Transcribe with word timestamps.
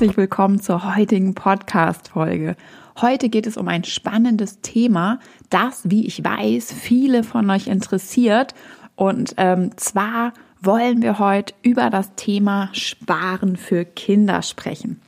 Herzlich 0.00 0.16
willkommen 0.16 0.60
zur 0.60 0.96
heutigen 0.96 1.34
Podcast-Folge. 1.34 2.56
Heute 3.02 3.28
geht 3.28 3.46
es 3.46 3.58
um 3.58 3.68
ein 3.68 3.84
spannendes 3.84 4.62
Thema, 4.62 5.18
das, 5.50 5.90
wie 5.90 6.06
ich 6.06 6.24
weiß, 6.24 6.72
viele 6.72 7.22
von 7.22 7.50
euch 7.50 7.66
interessiert. 7.66 8.54
Und 8.96 9.34
ähm, 9.36 9.72
zwar 9.76 10.32
wollen 10.62 11.02
wir 11.02 11.18
heute 11.18 11.52
über 11.60 11.90
das 11.90 12.14
Thema 12.14 12.70
Sparen 12.72 13.58
für 13.58 13.84
Kinder 13.84 14.40
sprechen. 14.40 15.02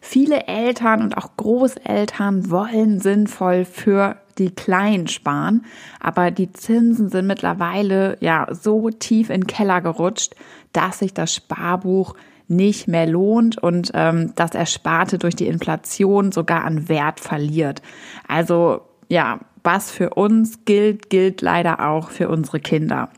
Viele 0.00 0.48
Eltern 0.48 1.02
und 1.02 1.16
auch 1.16 1.36
Großeltern 1.36 2.50
wollen 2.50 2.98
sinnvoll 2.98 3.64
für 3.64 4.16
die 4.36 4.50
Kleinen 4.50 5.06
sparen, 5.06 5.64
aber 6.00 6.32
die 6.32 6.52
Zinsen 6.52 7.08
sind 7.08 7.28
mittlerweile 7.28 8.16
ja 8.18 8.48
so 8.50 8.90
tief 8.90 9.30
in 9.30 9.42
den 9.42 9.46
Keller 9.46 9.80
gerutscht, 9.80 10.34
dass 10.72 10.98
sich 10.98 11.14
das 11.14 11.32
Sparbuch 11.32 12.16
nicht 12.48 12.88
mehr 12.88 13.06
lohnt 13.06 13.62
und 13.62 13.90
ähm, 13.94 14.32
das 14.34 14.52
Ersparte 14.52 15.18
durch 15.18 15.36
die 15.36 15.46
Inflation 15.46 16.32
sogar 16.32 16.64
an 16.64 16.88
Wert 16.88 17.20
verliert. 17.20 17.82
Also 18.26 18.80
ja, 19.08 19.40
was 19.62 19.90
für 19.90 20.10
uns 20.10 20.64
gilt, 20.64 21.10
gilt 21.10 21.42
leider 21.42 21.88
auch 21.88 22.10
für 22.10 22.28
unsere 22.28 22.60
Kinder. 22.60 23.10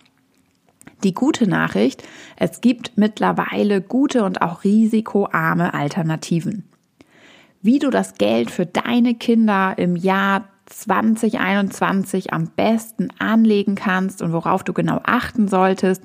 Die 1.05 1.15
gute 1.15 1.49
Nachricht, 1.49 2.03
es 2.37 2.61
gibt 2.61 2.97
mittlerweile 2.97 3.81
gute 3.81 4.25
und 4.25 4.43
auch 4.43 4.65
risikoarme 4.65 5.73
Alternativen. 5.73 6.69
Wie 7.63 7.79
du 7.79 7.91
das 7.91 8.15
Geld 8.15 8.51
für 8.51 8.67
deine 8.67 9.15
Kinder 9.15 9.75
im 9.77 9.97
Jahr 9.97 10.50
2021 10.71 12.33
am 12.33 12.49
besten 12.49 13.09
anlegen 13.19 13.75
kannst 13.75 14.23
und 14.23 14.33
worauf 14.33 14.65
du 14.65 14.73
genau 14.73 15.01
achten 15.05 15.49
solltest, 15.49 16.03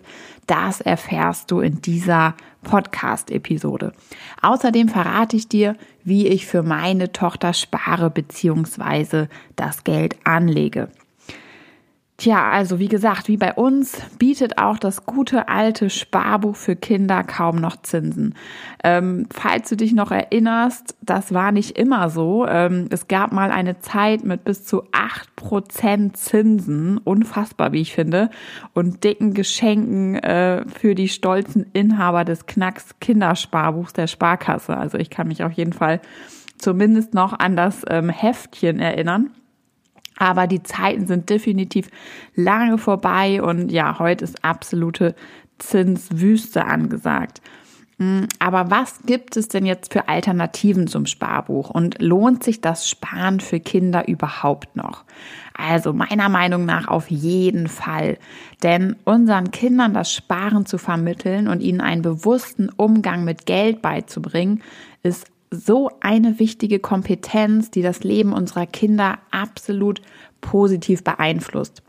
das 0.47 0.81
erfährst 0.81 1.49
du 1.52 1.59
in 1.59 1.81
dieser 1.81 2.35
Podcast-Episode. 2.63 3.93
Außerdem 4.41 4.89
verrate 4.89 5.38
ich 5.38 5.47
dir, 5.47 5.75
wie 6.03 6.27
ich 6.27 6.45
für 6.45 6.63
meine 6.63 7.11
Tochter 7.11 7.53
spare 7.53 8.09
bzw. 8.09 9.27
das 9.55 9.83
Geld 9.83 10.17
anlege. 10.25 10.89
Tja, 12.17 12.49
also 12.49 12.80
wie 12.80 12.88
gesagt, 12.88 13.27
wie 13.27 13.35
bei 13.35 13.53
uns 13.53 14.02
bietet 14.17 14.58
auch 14.58 14.77
das 14.77 15.05
gute 15.05 15.49
alte 15.49 15.89
Sparbuch 15.89 16.55
für 16.55 16.77
Kinder 16.77 17.25
kaum 17.25 17.58
noch 17.58 17.81
Zinsen. 17.81 18.35
Ähm, 18.85 19.27
falls 19.33 19.67
du 19.67 19.75
dich 19.75 19.91
noch 19.91 20.11
erinnerst, 20.11 20.95
das 21.02 21.33
war 21.33 21.52
nicht 21.52 21.77
immer 21.77 22.09
so. 22.09 22.47
Ähm, 22.47 22.88
es 22.89 23.09
gab 23.09 23.33
mal 23.33 23.52
eine 23.52 23.80
Zeit 23.80 24.23
mit 24.23 24.45
bis 24.45 24.63
zu 24.63 24.83
acht 24.93 25.36
Prozent 25.36 26.16
Zinsen, 26.16 26.99
unfassbar, 26.99 27.73
wie 27.73 27.81
ich 27.81 27.93
finde, 27.93 28.30
und 28.73 29.03
dicken 29.03 29.33
Geschenken 29.33 30.16
äh, 30.16 30.63
für 30.69 30.95
die 30.95 31.09
stolzen 31.09 31.66
Inhaber 31.73 32.23
des 32.23 32.45
Knacks 32.45 32.95
Kindersparbuchs 33.02 33.91
der 33.91 34.08
Sparkasse. 34.08 34.77
Also 34.77 34.97
ich 34.97 35.09
kann 35.09 35.27
mich 35.27 35.43
auf 35.43 35.52
jeden 35.52 35.73
Fall 35.73 35.99
zumindest 36.58 37.13
noch 37.13 37.38
an 37.38 37.58
das 37.58 37.83
ähm, 37.89 38.08
Heftchen 38.08 38.80
erinnern. 38.80 39.31
Aber 40.17 40.47
die 40.47 40.63
Zeiten 40.63 41.08
sind 41.08 41.30
definitiv 41.30 41.89
lange 42.35 42.77
vorbei 42.77 43.41
und 43.41 43.71
ja, 43.71 43.99
heute 43.99 44.23
ist 44.23 44.44
absolute 44.44 45.16
Zinswüste 45.58 46.66
angesagt. 46.66 47.41
Hm, 47.97 48.27
aber 48.39 48.69
was 48.69 49.03
gibt 49.05 49.38
es 49.38 49.47
denn 49.47 49.66
jetzt 49.66 49.93
für 49.93 50.09
Alternativen 50.09 50.88
zum 50.88 51.05
Sparbuch 51.05 51.69
und 51.69 52.02
lohnt 52.02 52.43
sich 52.43 52.59
das 52.59 52.89
Sparen 52.89 53.39
für 53.39 53.61
Kinder 53.61 54.08
überhaupt 54.09 54.75
noch? 54.75 55.05
Also 55.53 55.93
meiner 55.93 56.27
Meinung 56.27 56.65
nach 56.65 56.89
auf 56.89 57.09
jeden 57.09 57.70
Fall. 57.70 58.17
Denn 58.64 58.98
unseren 59.05 59.52
Kindern 59.52 59.93
das 59.93 60.11
Sparen 60.14 60.65
zu 60.65 60.77
vermitteln 60.77 61.48
und 61.48 61.61
ihnen 61.61 61.80
einen 61.80 62.02
bewussten 62.02 62.70
Umgang 62.75 63.23
mit 63.23 63.45
Geld 63.45 63.81
beizubringen, 63.81 64.61
ist 65.02 65.27
so 65.55 65.89
eine 66.02 66.39
wichtige 66.39 66.80
Kompetenz, 66.80 67.71
die 67.71 67.82
das 67.82 68.04
Leben 68.04 68.33
unserer 68.33 68.66
Kinder 68.66 69.20
absolut 69.32 70.02
positiv 70.42 71.04
beeinflusst. 71.04 71.82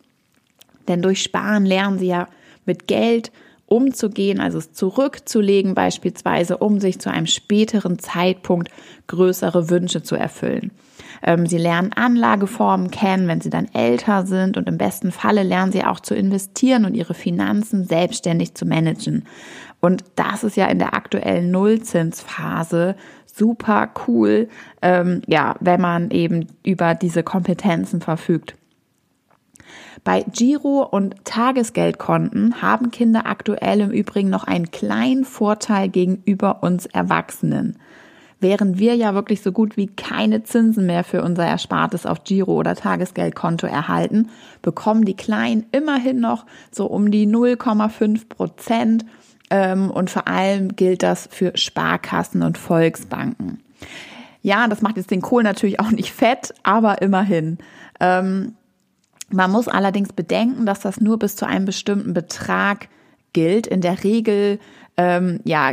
Denn 0.88 1.03
durch 1.03 1.22
Sparen 1.22 1.66
lernen 1.66 1.99
sie 1.99 2.06
ja 2.06 2.28
mit 2.65 2.87
Geld 2.87 3.32
umzugehen, 3.66 4.41
also 4.41 4.59
es 4.59 4.72
zurückzulegen 4.72 5.75
beispielsweise, 5.75 6.59
um 6.59 6.78
sich 6.78 7.00
zu 7.00 7.10
einem 7.10 7.27
späteren 7.27 7.99
Zeitpunkt 7.99 8.71
größere 9.09 9.71
Wünsche 9.71 10.03
zu 10.03 10.15
erfüllen. 10.15 10.71
Ähm, 11.22 11.47
sie 11.47 11.59
lernen 11.59 11.93
Anlageformen 11.93 12.91
kennen, 12.91 13.27
wenn 13.27 13.41
sie 13.41 13.50
dann 13.50 13.69
älter 13.75 14.25
sind 14.27 14.56
und 14.56 14.69
im 14.69 14.78
besten 14.78 15.10
Falle 15.10 15.43
lernen 15.43 15.72
sie 15.72 15.84
auch 15.84 15.98
zu 15.98 16.15
investieren 16.15 16.84
und 16.84 16.94
ihre 16.94 17.15
Finanzen 17.15 17.84
selbstständig 17.84 18.54
zu 18.54 18.66
managen. 18.66 19.25
Und 19.81 20.04
das 20.15 20.44
ist 20.44 20.56
ja 20.56 20.66
in 20.66 20.78
der 20.78 20.94
aktuellen 20.94 21.50
Nullzinsphase 21.50 22.94
super 23.36 23.91
cool, 24.06 24.48
ähm, 24.82 25.22
ja, 25.26 25.56
wenn 25.60 25.80
man 25.80 26.10
eben 26.10 26.47
über 26.64 26.94
diese 26.94 27.22
Kompetenzen 27.22 28.00
verfügt. 28.00 28.56
Bei 30.04 30.22
Giro- 30.22 30.86
und 30.88 31.24
Tagesgeldkonten 31.24 32.62
haben 32.62 32.91
Kinder 32.91 33.26
aktuell 33.26 33.80
im 33.80 33.91
Übrigen 33.91 34.30
noch 34.30 34.44
einen 34.44 34.70
kleinen 34.70 35.24
Vorteil 35.24 35.88
gegenüber 35.88 36.62
uns 36.62 36.86
Erwachsenen. 36.86 37.76
Während 38.38 38.78
wir 38.78 38.94
ja 38.94 39.14
wirklich 39.14 39.41
so 39.41 39.50
gut 39.50 39.76
wie 39.76 39.86
keine 39.86 40.44
Zinsen 40.44 40.86
mehr 40.86 41.04
für 41.04 41.22
unser 41.22 41.47
Erspartes 41.47 42.04
auf 42.04 42.22
Giro- 42.22 42.54
oder 42.54 42.74
Tagesgeldkonto 42.74 43.66
erhalten, 43.66 44.28
bekommen 44.60 45.04
die 45.04 45.16
Kleinen 45.16 45.66
immerhin 45.72 46.20
noch 46.20 46.44
so 46.70 46.86
um 46.86 47.10
die 47.10 47.26
0,5 47.26 48.28
Prozent 48.28 49.06
und 49.51 50.11
vor 50.11 50.29
allem 50.29 50.75
gilt 50.77 51.03
das 51.03 51.29
für 51.31 51.57
Sparkassen 51.57 52.43
und 52.43 52.59
Volksbanken. 52.59 53.62
Ja, 54.43 54.69
das 54.69 54.83
macht 54.83 54.97
jetzt 54.97 55.11
den 55.11 55.23
Kohl 55.23 55.43
natürlich 55.43 55.81
auch 55.81 55.91
nicht 55.91 56.12
fett, 56.12 56.55
aber 56.62 57.03
immerhin. 57.03 57.59
Ähm, 58.01 58.55
man 59.31 59.51
muss 59.51 59.67
allerdings 59.67 60.12
bedenken, 60.12 60.67
dass 60.67 60.81
das 60.81 61.01
nur 61.01 61.19
bis 61.19 61.37
zu 61.37 61.47
einem 61.47 61.65
bestimmten 61.65 62.15
Betrag 62.15 62.89
gilt. 63.33 63.67
In 63.67 63.81
der 63.81 64.05
Regel, 64.05 64.61
ähm, 64.97 65.41
ja, 65.45 65.73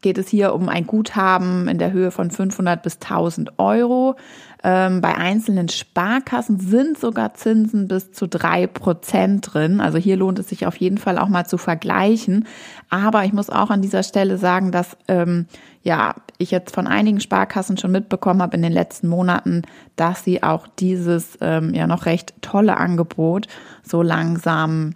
geht 0.00 0.18
es 0.18 0.28
hier 0.28 0.54
um 0.54 0.68
ein 0.68 0.86
Guthaben 0.86 1.68
in 1.68 1.78
der 1.78 1.92
Höhe 1.92 2.10
von 2.10 2.30
500 2.30 2.82
bis 2.82 2.98
1000 3.00 3.58
Euro. 3.58 4.16
Ähm, 4.64 5.00
bei 5.00 5.14
einzelnen 5.14 5.68
Sparkassen 5.68 6.58
sind 6.58 6.98
sogar 6.98 7.34
Zinsen 7.34 7.86
bis 7.86 8.12
zu 8.12 8.26
drei 8.26 8.66
Prozent 8.66 9.54
drin. 9.54 9.80
Also 9.80 9.98
hier 9.98 10.16
lohnt 10.16 10.38
es 10.40 10.48
sich 10.48 10.66
auf 10.66 10.76
jeden 10.76 10.98
Fall 10.98 11.16
auch 11.18 11.28
mal 11.28 11.46
zu 11.46 11.58
vergleichen. 11.58 12.46
Aber 12.90 13.24
ich 13.24 13.32
muss 13.32 13.50
auch 13.50 13.70
an 13.70 13.82
dieser 13.82 14.02
Stelle 14.02 14.36
sagen, 14.36 14.72
dass 14.72 14.96
ähm, 15.06 15.46
ja 15.82 16.16
ich 16.38 16.50
jetzt 16.50 16.74
von 16.74 16.88
einigen 16.88 17.20
Sparkassen 17.20 17.76
schon 17.76 17.92
mitbekommen 17.92 18.42
habe 18.42 18.56
in 18.56 18.62
den 18.62 18.72
letzten 18.72 19.08
Monaten, 19.08 19.62
dass 19.94 20.24
sie 20.24 20.42
auch 20.42 20.66
dieses 20.66 21.38
ähm, 21.40 21.72
ja 21.72 21.86
noch 21.86 22.06
recht 22.06 22.34
tolle 22.42 22.76
Angebot 22.76 23.46
so 23.84 24.02
langsam 24.02 24.94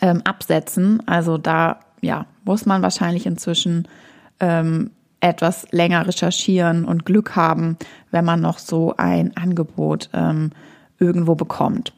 ähm, 0.00 0.22
absetzen. 0.24 1.06
Also 1.06 1.36
da 1.36 1.80
ja 2.00 2.24
muss 2.44 2.64
man 2.64 2.80
wahrscheinlich 2.80 3.26
inzwischen 3.26 3.88
ähm, 4.40 4.90
etwas 5.24 5.66
länger 5.70 6.06
recherchieren 6.06 6.84
und 6.84 7.06
Glück 7.06 7.34
haben, 7.34 7.78
wenn 8.10 8.24
man 8.26 8.40
noch 8.40 8.58
so 8.58 8.94
ein 8.98 9.34
Angebot 9.36 10.10
ähm, 10.12 10.50
irgendwo 10.98 11.34
bekommt. 11.34 11.94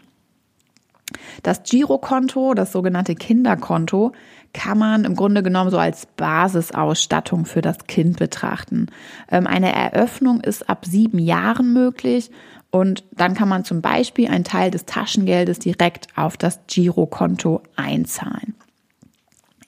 Das 1.43 1.63
Girokonto, 1.65 2.55
das 2.55 2.73
sogenannte 2.73 3.15
Kinderkonto, 3.15 4.13
kann 4.53 4.79
man 4.79 5.05
im 5.05 5.17
Grunde 5.17 5.43
genommen 5.43 5.71
so 5.71 5.79
als 5.79 6.07
Basisausstattung 6.07 7.45
für 7.45 7.63
das 7.63 7.87
Kind 7.87 8.19
betrachten. 8.19 8.87
Ähm, 9.31 9.47
eine 9.47 9.75
Eröffnung 9.75 10.41
ist 10.41 10.71
ab 10.71 10.87
sieben 10.87 11.19
Jahren 11.19 11.73
möglich 11.73 12.31
und 12.71 13.05
dann 13.13 13.35
kann 13.35 13.49
man 13.49 13.65
zum 13.65 13.83
Beispiel 13.83 14.29
einen 14.29 14.45
Teil 14.45 14.71
des 14.71 14.87
Taschengeldes 14.87 15.59
direkt 15.59 16.09
auf 16.17 16.37
das 16.37 16.61
Girokonto 16.69 17.63
einzahlen. 17.75 18.55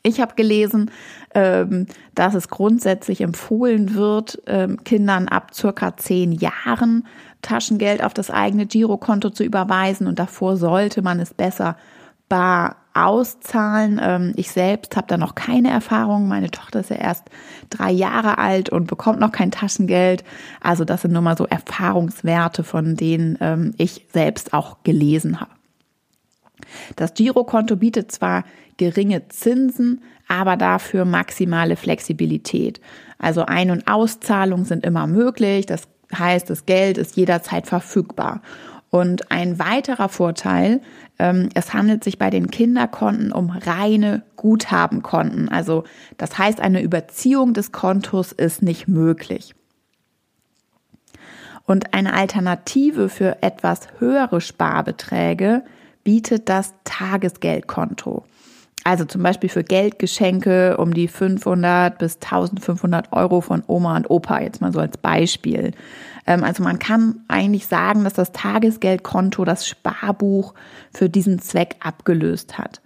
Ich 0.09 0.21
habe 0.23 0.35
gelesen, 0.37 0.91
ähm, 1.35 1.87
dass 2.15 2.35
es 2.35 2.49
grundsätzlich 2.49 3.21
empfohlen 3.21 3.95
wird, 3.95 4.43
ähm, 4.47 4.83
Kindern 4.85 5.29
ab 5.29 5.55
circa 5.55 5.97
zehn 5.99 6.33
Jahren 6.33 7.07
Taschengeld 7.43 8.03
auf 8.03 8.15
das 8.15 8.31
eigene 8.31 8.65
Girokonto 8.65 9.29
zu 9.29 9.45
überweisen 9.45 10.07
und 10.07 10.19
davor 10.19 10.57
sollte 10.57 11.03
man 11.03 11.21
es 11.21 11.35
besser 11.35 11.77
bar 12.31 12.77
auszahlen. 12.95 14.01
Ähm, 14.03 14.33
ich 14.37 14.51
selbst 14.51 14.97
habe 14.97 15.07
da 15.09 15.19
noch 15.19 15.35
keine 15.35 15.71
Erfahrung. 15.71 16.27
Meine 16.27 16.51
Tochter 16.51 16.81
ist 16.81 16.89
ja 16.89 16.97
erst 16.97 17.27
drei 17.69 17.91
Jahre 17.91 18.39
alt 18.39 18.71
und 18.71 18.87
bekommt 18.87 19.21
noch 19.21 19.31
kein 19.31 19.51
Taschengeld. 19.51 20.25
Also 20.63 20.87
das 20.87 21.03
sind 21.03 21.13
nur 21.13 21.23
mal 21.23 21.37
so 21.37 21.47
Erfahrungswerte, 21.47 22.65
von 22.65 22.97
denen 22.97 23.75
ich 23.77 24.07
selbst 24.13 24.55
auch 24.55 24.79
gelesen 24.83 25.41
habe. 25.41 25.51
Das 26.97 27.15
Girokonto 27.15 27.77
bietet 27.77 28.11
zwar 28.13 28.45
geringe 28.79 29.29
Zinsen, 29.29 30.01
aber 30.27 30.57
dafür 30.57 31.05
maximale 31.05 31.77
Flexibilität. 31.77 32.81
Also 33.19 33.45
Ein- 33.45 33.71
und 33.71 33.89
Auszahlung 33.89 34.65
sind 34.65 34.87
immer 34.87 35.07
möglich. 35.07 35.67
Das 35.67 35.83
heißt, 36.17 36.49
das 36.49 36.65
Geld 36.65 36.97
ist 36.97 37.17
jederzeit 37.17 37.67
verfügbar. 37.67 38.41
Und 38.91 39.31
ein 39.31 39.59
weiterer 39.59 40.09
Vorteil, 40.09 40.81
ähm, 41.19 41.51
es 41.55 41.75
handelt 41.75 42.03
sich 42.05 42.19
bei 42.19 42.31
den 42.31 42.51
Kinderkonten 42.51 43.33
um 43.33 43.51
reine 43.51 44.23
Guthabenkonten. 44.37 45.51
Also 45.51 45.85
das 46.17 46.39
heißt, 46.39 46.61
eine 46.61 46.81
Überziehung 46.83 47.53
des 47.53 47.71
Kontos 47.73 48.33
ist 48.33 48.63
nicht 48.63 48.89
möglich. 48.89 49.55
Und 51.65 51.93
eine 51.93 52.15
Alternative 52.15 53.11
für 53.11 53.43
etwas 53.43 53.89
höhere 53.99 54.41
Sparbeträge 54.41 55.65
bietet 56.03 56.49
das 56.49 56.73
Tagesgeldkonto. 56.85 58.25
Also 58.85 59.05
zum 59.05 59.23
Beispiel 59.23 59.51
für 59.51 59.65
Geldgeschenke 59.65 60.77
um 60.79 60.95
die 60.95 61.09
500 61.09 61.99
bis 61.99 62.17
1500 62.17 63.13
Euro 63.13 63.41
von 63.41 63.63
Oma 63.67 63.97
und 63.97 64.09
Opa, 64.09 64.41
jetzt 64.41 64.61
mal 64.61 64.73
so 64.73 64.81
als 64.81 64.97
Beispiel. 64.97 65.73
Ähm, 66.27 66.45
also 66.45 66.63
man 66.63 66.79
kann 66.79 67.21
eigentlich 67.29 67.67
sagen, 67.67 68.05
dass 68.05 68.15
das 68.15 68.33
Tagesgeldkonto 68.33 69.45
das 69.45 69.67
Sparbuch 69.67 70.55
für 70.93 71.09
diesen 71.09 71.41
Zweck 71.41 71.77
abgelöst 71.81 72.59
hat. 72.59 72.81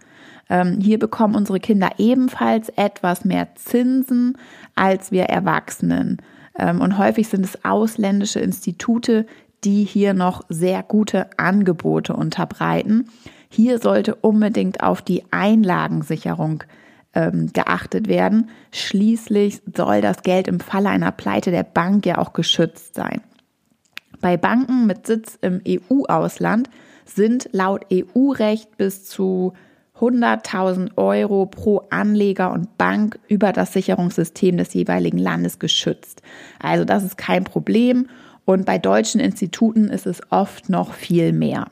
Ähm, 0.49 0.79
hier 0.81 0.99
bekommen 0.99 1.35
unsere 1.35 1.61
Kinder 1.61 1.91
ebenfalls 1.99 2.69
etwas 2.71 3.25
mehr 3.25 3.55
Zinsen 3.55 4.37
als 4.75 5.13
wir 5.13 5.25
Erwachsenen. 5.25 6.19
Ähm, 6.59 6.81
und 6.81 6.99
häufig 6.99 7.29
sind 7.29 7.45
es 7.45 7.65
ausländische 7.65 8.41
Institute, 8.41 9.27
die 9.65 9.85
hier 9.85 10.15
noch 10.15 10.43
sehr 10.49 10.83
gute 10.83 11.31
Angebote 11.39 12.15
unterbreiten. 12.15 13.09
Hier 13.55 13.79
sollte 13.81 14.15
unbedingt 14.15 14.83
auf 14.83 15.03
die 15.03 15.25
Einlagensicherung 15.31 16.65
ähm, 17.13 17.53
geachtet 17.53 18.09
werden. 18.09 18.49
Schließlich 18.71 19.61
soll 19.77 20.01
das 20.01 20.23
Geld 20.23 20.49
im 20.49 20.59
Falle 20.59 20.89
einer 20.89 21.13
Pleite 21.13 21.51
der 21.51 21.63
Bank 21.63 22.07
ja 22.07 22.17
auch 22.17 22.33
geschützt 22.33 22.95
sein. 22.95 23.21
Bei 24.23 24.39
Banken 24.39 24.87
mit 24.87 25.07
Sitz 25.07 25.37
im 25.43 25.61
EU-Ausland 25.69 26.71
sind 27.05 27.51
laut 27.53 27.85
EU-Recht 27.93 28.79
bis 28.79 29.05
zu 29.05 29.53
100.000 30.01 30.97
Euro 30.97 31.45
pro 31.45 31.83
Anleger 31.91 32.53
und 32.53 32.79
Bank 32.79 33.19
über 33.29 33.53
das 33.53 33.75
Sicherungssystem 33.75 34.57
des 34.57 34.73
jeweiligen 34.73 35.19
Landes 35.19 35.59
geschützt. 35.59 36.23
Also 36.59 36.87
das 36.87 37.05
ist 37.05 37.19
kein 37.19 37.45
Problem 37.45 38.09
und 38.47 38.65
bei 38.65 38.79
deutschen 38.79 39.21
Instituten 39.21 39.89
ist 39.89 40.07
es 40.07 40.23
oft 40.31 40.71
noch 40.71 40.95
viel 40.95 41.35
mehr. 41.35 41.67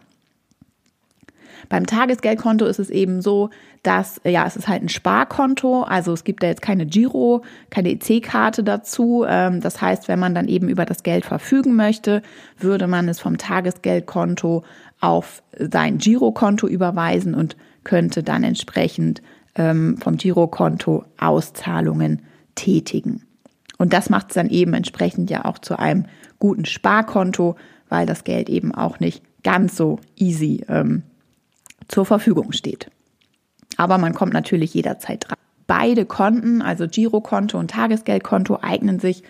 Beim 1.68 1.86
Tagesgeldkonto 1.86 2.64
ist 2.64 2.78
es 2.78 2.90
eben 2.90 3.22
so, 3.22 3.50
dass, 3.82 4.20
ja, 4.24 4.46
es 4.46 4.56
ist 4.56 4.68
halt 4.68 4.82
ein 4.82 4.88
Sparkonto, 4.88 5.82
also 5.82 6.12
es 6.12 6.24
gibt 6.24 6.42
da 6.42 6.48
jetzt 6.48 6.62
keine 6.62 6.86
Giro, 6.86 7.42
keine 7.70 7.90
EC-Karte 7.90 8.62
dazu. 8.62 9.24
Ähm, 9.26 9.60
das 9.60 9.80
heißt, 9.80 10.08
wenn 10.08 10.18
man 10.18 10.34
dann 10.34 10.48
eben 10.48 10.68
über 10.68 10.84
das 10.84 11.02
Geld 11.02 11.24
verfügen 11.24 11.76
möchte, 11.76 12.22
würde 12.58 12.86
man 12.86 13.08
es 13.08 13.20
vom 13.20 13.38
Tagesgeldkonto 13.38 14.64
auf 15.00 15.42
sein 15.58 15.98
Girokonto 15.98 16.66
überweisen 16.66 17.34
und 17.34 17.56
könnte 17.84 18.22
dann 18.22 18.44
entsprechend 18.44 19.22
ähm, 19.54 19.96
vom 19.98 20.16
Girokonto 20.16 21.04
Auszahlungen 21.18 22.22
tätigen. 22.54 23.26
Und 23.78 23.94
das 23.94 24.10
macht 24.10 24.28
es 24.28 24.34
dann 24.34 24.50
eben 24.50 24.74
entsprechend 24.74 25.30
ja 25.30 25.46
auch 25.46 25.58
zu 25.58 25.78
einem 25.78 26.04
guten 26.38 26.66
Sparkonto, 26.66 27.56
weil 27.88 28.04
das 28.04 28.24
Geld 28.24 28.50
eben 28.50 28.74
auch 28.74 29.00
nicht 29.00 29.22
ganz 29.42 29.76
so 29.76 29.98
easy 30.16 30.64
ähm, 30.68 31.02
zur 31.90 32.06
Verfügung 32.06 32.52
steht. 32.52 32.90
Aber 33.76 33.98
man 33.98 34.14
kommt 34.14 34.32
natürlich 34.32 34.74
jederzeit 34.74 35.28
dran. 35.28 35.36
Beide 35.66 36.04
Konten, 36.04 36.62
also 36.62 36.86
Girokonto 36.88 37.58
und 37.58 37.70
Tagesgeldkonto, 37.70 38.58
eignen 38.60 38.98
sich 38.98 39.22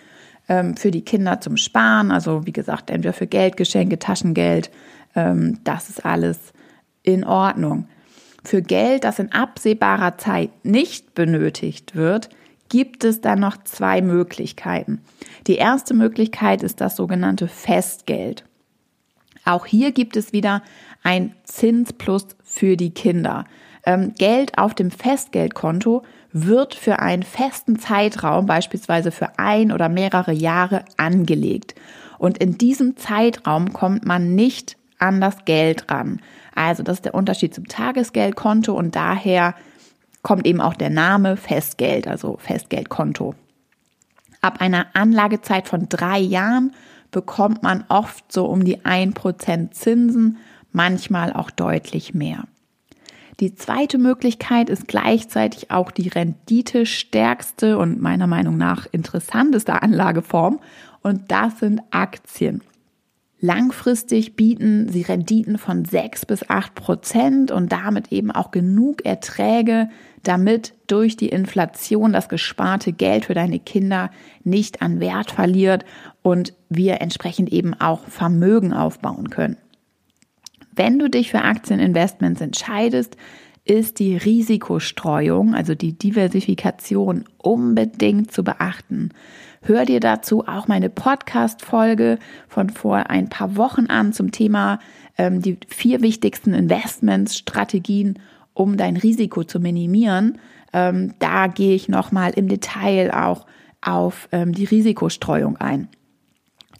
ähm, 0.49 0.75
für 0.75 0.91
die 0.91 1.03
Kinder 1.03 1.39
zum 1.39 1.57
Sparen. 1.57 2.11
Also 2.11 2.45
wie 2.45 2.53
gesagt, 2.53 2.89
entweder 2.89 3.13
für 3.13 3.27
Geldgeschenke, 3.27 3.99
Taschengeld. 3.99 4.71
Ähm, 5.15 5.59
das 5.63 5.89
ist 5.89 6.05
alles 6.05 6.53
in 7.03 7.23
Ordnung. 7.23 7.87
Für 8.43 8.61
Geld, 8.61 9.03
das 9.03 9.19
in 9.19 9.31
absehbarer 9.31 10.17
Zeit 10.17 10.49
nicht 10.63 11.13
benötigt 11.13 11.95
wird, 11.95 12.29
gibt 12.69 13.03
es 13.03 13.21
dann 13.21 13.39
noch 13.39 13.63
zwei 13.63 14.01
Möglichkeiten. 14.01 15.01
Die 15.45 15.55
erste 15.55 15.93
Möglichkeit 15.93 16.63
ist 16.63 16.81
das 16.81 16.95
sogenannte 16.95 17.47
Festgeld. 17.47 18.45
Auch 19.45 19.65
hier 19.65 19.91
gibt 19.91 20.15
es 20.15 20.33
wieder 20.33 20.63
ein 21.03 21.35
Zinsplus 21.43 22.27
für 22.51 22.75
die 22.75 22.93
Kinder. 22.93 23.45
Ähm, 23.85 24.13
Geld 24.17 24.57
auf 24.57 24.75
dem 24.75 24.91
Festgeldkonto 24.91 26.03
wird 26.33 26.75
für 26.75 26.99
einen 26.99 27.23
festen 27.23 27.79
Zeitraum, 27.79 28.45
beispielsweise 28.45 29.11
für 29.11 29.39
ein 29.39 29.71
oder 29.71 29.89
mehrere 29.89 30.33
Jahre, 30.33 30.83
angelegt. 30.97 31.75
Und 32.19 32.37
in 32.37 32.57
diesem 32.57 32.97
Zeitraum 32.97 33.73
kommt 33.73 34.05
man 34.05 34.35
nicht 34.35 34.77
an 34.99 35.21
das 35.21 35.45
Geld 35.45 35.89
ran. 35.89 36.19
Also 36.53 36.83
das 36.83 36.97
ist 36.97 37.05
der 37.05 37.15
Unterschied 37.15 37.55
zum 37.55 37.67
Tagesgeldkonto 37.67 38.73
und 38.73 38.95
daher 38.95 39.55
kommt 40.21 40.45
eben 40.45 40.61
auch 40.61 40.75
der 40.75 40.91
Name 40.91 41.37
Festgeld, 41.37 42.07
also 42.07 42.37
Festgeldkonto. 42.37 43.33
Ab 44.41 44.59
einer 44.59 44.87
Anlagezeit 44.93 45.67
von 45.67 45.87
drei 45.89 46.19
Jahren 46.19 46.73
bekommt 47.09 47.63
man 47.63 47.85
oft 47.89 48.31
so 48.31 48.45
um 48.45 48.63
die 48.63 48.79
1% 48.79 49.71
Zinsen, 49.71 50.37
manchmal 50.71 51.33
auch 51.33 51.51
deutlich 51.51 52.13
mehr. 52.13 52.45
Die 53.39 53.55
zweite 53.55 53.97
Möglichkeit 53.97 54.69
ist 54.69 54.87
gleichzeitig 54.87 55.71
auch 55.71 55.89
die 55.89 56.09
renditestärkste 56.09 57.77
und 57.77 57.99
meiner 57.99 58.27
Meinung 58.27 58.57
nach 58.57 58.85
interessanteste 58.91 59.81
Anlageform 59.81 60.59
und 61.01 61.31
das 61.31 61.59
sind 61.59 61.81
Aktien. 61.89 62.61
Langfristig 63.43 64.35
bieten 64.35 64.87
sie 64.89 65.01
Renditen 65.01 65.57
von 65.57 65.83
6 65.83 66.27
bis 66.27 66.47
8 66.47 66.75
Prozent 66.75 67.51
und 67.51 67.71
damit 67.71 68.11
eben 68.11 68.29
auch 68.29 68.51
genug 68.51 69.03
Erträge, 69.03 69.89
damit 70.21 70.75
durch 70.85 71.17
die 71.17 71.29
Inflation 71.29 72.13
das 72.13 72.29
gesparte 72.29 72.93
Geld 72.93 73.25
für 73.25 73.33
deine 73.33 73.57
Kinder 73.57 74.11
nicht 74.43 74.83
an 74.83 74.99
Wert 74.99 75.31
verliert 75.31 75.85
und 76.21 76.53
wir 76.69 77.01
entsprechend 77.01 77.51
eben 77.51 77.73
auch 77.73 78.05
Vermögen 78.05 78.73
aufbauen 78.73 79.31
können. 79.31 79.57
Wenn 80.83 80.97
du 80.97 81.11
dich 81.11 81.29
für 81.29 81.43
Aktieninvestments 81.43 82.41
entscheidest, 82.41 83.15
ist 83.65 83.99
die 83.99 84.17
Risikostreuung, 84.17 85.53
also 85.53 85.75
die 85.75 85.95
Diversifikation 85.95 87.25
unbedingt 87.37 88.31
zu 88.31 88.43
beachten. 88.43 89.09
Hör 89.61 89.85
dir 89.85 89.99
dazu 89.99 90.47
auch 90.47 90.67
meine 90.67 90.89
Podcast-Folge 90.89 92.17
von 92.47 92.71
vor 92.71 93.11
ein 93.11 93.29
paar 93.29 93.57
Wochen 93.57 93.91
an 93.91 94.11
zum 94.11 94.31
Thema 94.31 94.79
ähm, 95.19 95.39
die 95.43 95.59
vier 95.67 96.01
wichtigsten 96.01 96.55
Investments-Strategien, 96.55 98.17
um 98.55 98.75
dein 98.75 98.97
Risiko 98.97 99.43
zu 99.43 99.59
minimieren. 99.59 100.39
Ähm, 100.73 101.13
da 101.19 101.45
gehe 101.45 101.75
ich 101.75 101.89
nochmal 101.89 102.31
im 102.31 102.47
Detail 102.47 103.11
auch 103.13 103.45
auf 103.81 104.27
ähm, 104.31 104.51
die 104.51 104.65
Risikostreuung 104.65 105.57
ein. 105.57 105.89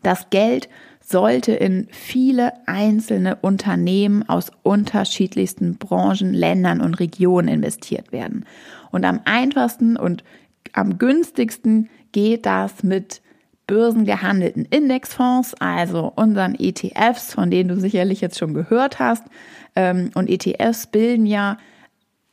Das 0.02 0.32
Geld 0.32 0.70
sollte 1.12 1.52
in 1.52 1.88
viele 1.92 2.54
einzelne 2.68 3.36
Unternehmen 3.36 4.28
aus 4.28 4.52
unterschiedlichsten 4.64 5.78
Branchen, 5.78 6.34
Ländern 6.34 6.82
und 6.82 7.00
Regionen 7.00 7.48
investiert 7.48 8.12
werden. 8.12 8.46
Und 8.92 9.06
am 9.06 9.22
einfachsten 9.26 9.98
und 9.98 10.24
am 10.74 10.98
günstigsten 10.98 11.90
geht 12.12 12.46
das 12.46 12.84
mit 12.84 13.22
börsengehandelten 13.68 14.66
Indexfonds, 14.66 15.54
also 15.56 16.12
unseren 16.16 16.56
ETFs, 16.56 17.34
von 17.34 17.50
denen 17.50 17.70
du 17.70 17.80
sicherlich 17.80 18.20
jetzt 18.20 18.38
schon 18.38 18.54
gehört 18.54 19.00
hast. 19.00 19.24
Ähm, 19.76 20.12
und 20.14 20.30
ETFs 20.30 20.88
bilden 20.88 21.26
ja, 21.26 21.58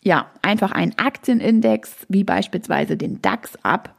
ja 0.02 0.26
einfach 0.42 0.72
einen 0.72 0.98
Aktienindex, 0.98 2.06
wie 2.08 2.24
beispielsweise 2.24 2.96
den 2.96 3.22
DAX 3.22 3.52
ab. 3.62 3.94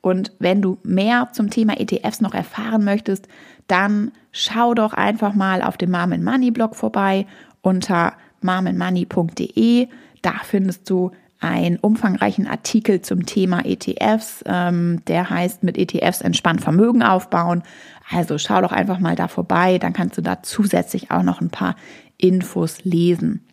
Und 0.00 0.32
wenn 0.38 0.62
du 0.62 0.78
mehr 0.82 1.30
zum 1.32 1.50
Thema 1.50 1.80
ETFs 1.80 2.20
noch 2.20 2.34
erfahren 2.34 2.84
möchtest, 2.84 3.26
dann 3.66 4.12
schau 4.32 4.74
doch 4.74 4.92
einfach 4.92 5.34
mal 5.34 5.62
auf 5.62 5.76
dem 5.76 5.90
Mom 5.90 6.22
Money 6.22 6.50
Blog 6.50 6.76
vorbei 6.76 7.26
unter 7.62 8.14
momandmoney.de. 8.42 9.88
Da 10.22 10.32
findest 10.42 10.90
du 10.90 11.12
einen 11.40 11.78
umfangreichen 11.78 12.46
Artikel 12.46 13.02
zum 13.02 13.26
Thema 13.26 13.64
ETFs. 13.64 14.42
Ähm, 14.46 15.02
der 15.06 15.28
heißt 15.28 15.62
mit 15.62 15.76
ETFs 15.76 16.20
entspannt 16.20 16.62
Vermögen 16.62 17.02
aufbauen. 17.02 17.62
Also 18.10 18.38
schau 18.38 18.60
doch 18.60 18.72
einfach 18.72 18.98
mal 18.98 19.16
da 19.16 19.28
vorbei, 19.28 19.78
dann 19.78 19.92
kannst 19.92 20.18
du 20.18 20.22
da 20.22 20.42
zusätzlich 20.42 21.10
auch 21.10 21.22
noch 21.22 21.40
ein 21.40 21.50
paar 21.50 21.76
Infos 22.18 22.84
lesen. 22.84 23.44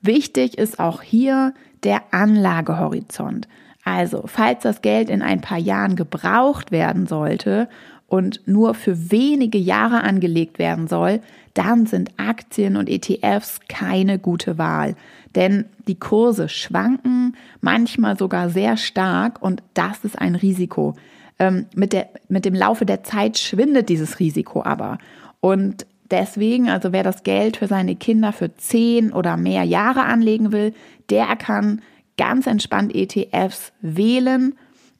Wichtig 0.00 0.58
ist 0.58 0.78
auch 0.78 1.02
hier 1.02 1.54
der 1.84 2.02
Anlagehorizont. 2.10 3.48
Also, 3.84 4.24
falls 4.26 4.62
das 4.62 4.80
Geld 4.80 5.10
in 5.10 5.22
ein 5.22 5.40
paar 5.40 5.58
Jahren 5.58 5.96
gebraucht 5.96 6.70
werden 6.70 7.06
sollte 7.06 7.68
und 8.12 8.42
nur 8.44 8.74
für 8.74 9.10
wenige 9.10 9.56
Jahre 9.56 10.02
angelegt 10.02 10.58
werden 10.58 10.86
soll, 10.86 11.20
dann 11.54 11.86
sind 11.86 12.10
Aktien 12.18 12.76
und 12.76 12.90
ETFs 12.90 13.60
keine 13.70 14.18
gute 14.18 14.58
Wahl. 14.58 14.96
Denn 15.34 15.64
die 15.88 15.98
Kurse 15.98 16.50
schwanken, 16.50 17.34
manchmal 17.62 18.18
sogar 18.18 18.50
sehr 18.50 18.76
stark 18.76 19.40
und 19.40 19.62
das 19.72 20.04
ist 20.04 20.18
ein 20.18 20.34
Risiko. 20.34 20.94
Ähm, 21.38 21.64
mit, 21.74 21.94
der, 21.94 22.10
mit 22.28 22.44
dem 22.44 22.52
Laufe 22.52 22.84
der 22.84 23.02
Zeit 23.02 23.38
schwindet 23.38 23.88
dieses 23.88 24.20
Risiko 24.20 24.62
aber. 24.62 24.98
Und 25.40 25.86
deswegen, 26.10 26.68
also 26.68 26.92
wer 26.92 27.04
das 27.04 27.22
Geld 27.22 27.56
für 27.56 27.66
seine 27.66 27.96
Kinder 27.96 28.34
für 28.34 28.54
zehn 28.58 29.10
oder 29.10 29.38
mehr 29.38 29.62
Jahre 29.62 30.02
anlegen 30.02 30.52
will, 30.52 30.74
der 31.08 31.34
kann 31.36 31.80
ganz 32.18 32.46
entspannt 32.46 32.94
ETFs 32.94 33.72
wählen. 33.80 34.54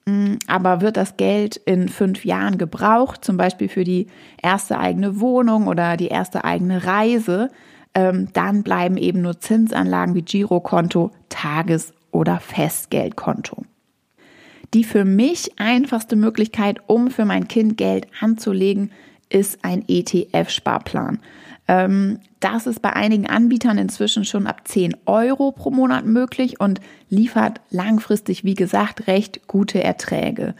Mm, 0.06 0.34
aber 0.46 0.80
wird 0.80 0.96
das 0.96 1.16
Geld 1.16 1.56
in 1.56 1.88
fünf 1.88 2.24
Jahren 2.24 2.58
gebraucht, 2.58 3.24
zum 3.24 3.36
Beispiel 3.36 3.68
für 3.68 3.84
die 3.84 4.08
erste 4.42 4.78
eigene 4.78 5.20
Wohnung 5.20 5.68
oder 5.68 5.96
die 5.96 6.08
erste 6.08 6.44
eigene 6.44 6.84
Reise, 6.84 7.50
ähm, 7.94 8.28
dann 8.32 8.62
bleiben 8.62 8.96
eben 8.96 9.22
nur 9.22 9.40
Zinsanlagen 9.40 10.14
wie 10.14 10.22
Girokonto, 10.22 11.12
Tages- 11.28 11.92
oder 12.10 12.40
Festgeldkonto. 12.40 13.64
Die 14.74 14.84
für 14.84 15.04
mich 15.04 15.52
einfachste 15.58 16.16
Möglichkeit, 16.16 16.78
um 16.86 17.10
für 17.10 17.26
mein 17.26 17.46
Kind 17.46 17.76
Geld 17.76 18.06
anzulegen, 18.20 18.90
ist 19.28 19.64
ein 19.64 19.84
ETF-Sparplan. 19.86 21.20
Ähm, 21.68 22.18
das 22.40 22.66
ist 22.66 22.82
bei 22.82 22.92
einigen 22.92 23.28
Anbietern 23.28 23.78
inzwischen 23.78 24.24
schon 24.24 24.46
ab 24.46 24.62
10 24.66 24.96
Euro 25.06 25.52
pro 25.52 25.70
Monat 25.70 26.04
möglich 26.04 26.60
und 26.60 26.80
liefert 27.08 27.60
langfristig, 27.70 28.44
wie 28.44 28.54
gesagt, 28.54 29.06
recht 29.06 29.46
gute 29.46 29.82
Erträge. 29.82 30.54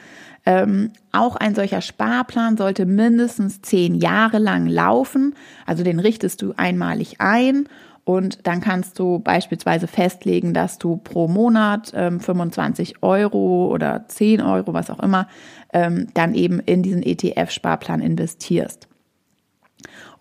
Ähm, 0.45 0.91
auch 1.13 1.37
ein 1.37 1.55
solcher 1.55 1.81
Sparplan 1.81 2.57
sollte 2.57 2.85
mindestens 2.87 3.63
zehn 3.63 3.95
Jahre 3.95 4.39
lang 4.39 4.67
laufen. 4.67 5.35
Also 5.67 5.85
den 5.85 6.01
richtest 6.01 6.43
du 6.43 6.55
einmalig 6.57 7.21
ein 7.21 7.69
und 8.05 8.47
dann 8.47 8.61
kannst 8.61 8.99
du 8.99 9.21
beispielsweise 9.21 9.87
festlegen, 9.87 10.55
dass 10.55 10.79
du 10.79 10.97
pro 10.97 11.29
Monat 11.29 11.93
ähm, 11.95 12.19
25 12.19 13.03
Euro 13.03 13.69
oder 13.73 14.07
10 14.09 14.41
Euro, 14.41 14.75
was 14.75 14.91
auch 14.91 15.01
immer, 15.01 15.29
ähm, 15.73 16.09
dann 16.15 16.35
eben 16.35 16.59
in 16.59 16.83
diesen 16.83 17.03
ETF-Sparplan 17.03 18.01
investierst. 18.01 18.89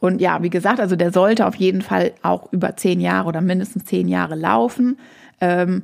Und 0.01 0.19
ja, 0.19 0.41
wie 0.41 0.49
gesagt, 0.49 0.79
also 0.79 0.97
der 0.97 1.13
sollte 1.13 1.45
auf 1.45 1.55
jeden 1.55 1.81
Fall 1.81 2.11
auch 2.23 2.51
über 2.51 2.75
zehn 2.75 2.99
Jahre 2.99 3.27
oder 3.29 3.39
mindestens 3.39 3.85
zehn 3.85 4.07
Jahre 4.09 4.35
laufen. 4.35 4.97
Ähm, 5.39 5.83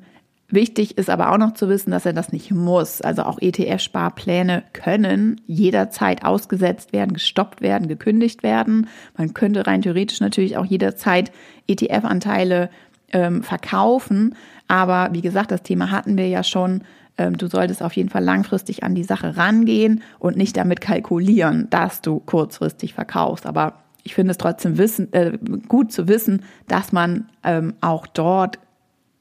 Wichtig 0.49 0.97
ist 0.97 1.09
aber 1.09 1.33
auch 1.33 1.37
noch 1.37 1.55
zu 1.55 1.67
wissen, 1.67 1.91
dass 1.91 2.05
er 2.05 2.13
das 2.13 2.31
nicht 2.31 2.51
muss. 2.51 3.01
Also 3.01 3.23
auch 3.23 3.37
ETF-Sparpläne 3.41 4.63
können 4.71 5.41
jederzeit 5.45 6.23
ausgesetzt 6.23 6.93
werden, 6.93 7.11
gestoppt 7.11 7.59
werden, 7.61 7.89
gekündigt 7.89 8.43
werden. 8.43 8.87
Man 9.17 9.33
könnte 9.33 9.67
rein 9.67 9.81
theoretisch 9.81 10.21
natürlich 10.21 10.55
auch 10.55 10.63
jederzeit 10.63 11.33
ETF-Anteile 11.67 12.69
ähm, 13.11 13.43
verkaufen. 13.43 14.35
Aber 14.69 15.09
wie 15.11 15.21
gesagt, 15.21 15.51
das 15.51 15.63
Thema 15.63 15.91
hatten 15.91 16.17
wir 16.17 16.29
ja 16.29 16.43
schon. 16.43 16.83
Ähm, 17.17 17.37
du 17.37 17.47
solltest 17.47 17.83
auf 17.83 17.97
jeden 17.97 18.09
Fall 18.09 18.23
langfristig 18.23 18.83
an 18.85 18.95
die 18.95 19.03
Sache 19.03 19.35
rangehen 19.35 20.01
und 20.17 20.37
nicht 20.37 20.55
damit 20.55 20.79
kalkulieren, 20.79 21.67
dass 21.71 21.99
du 21.99 22.21
kurzfristig 22.21 22.93
verkaufst. 22.93 23.45
Aber 23.45 23.73
ich 24.07 24.15
finde 24.15 24.31
es 24.31 24.37
trotzdem 24.37 24.77
wissen, 24.77 25.11
äh, 25.11 25.37
gut 25.67 25.91
zu 25.91 26.07
wissen, 26.07 26.45
dass 26.69 26.93
man 26.93 27.27
ähm, 27.43 27.73
auch 27.81 28.07
dort 28.07 28.57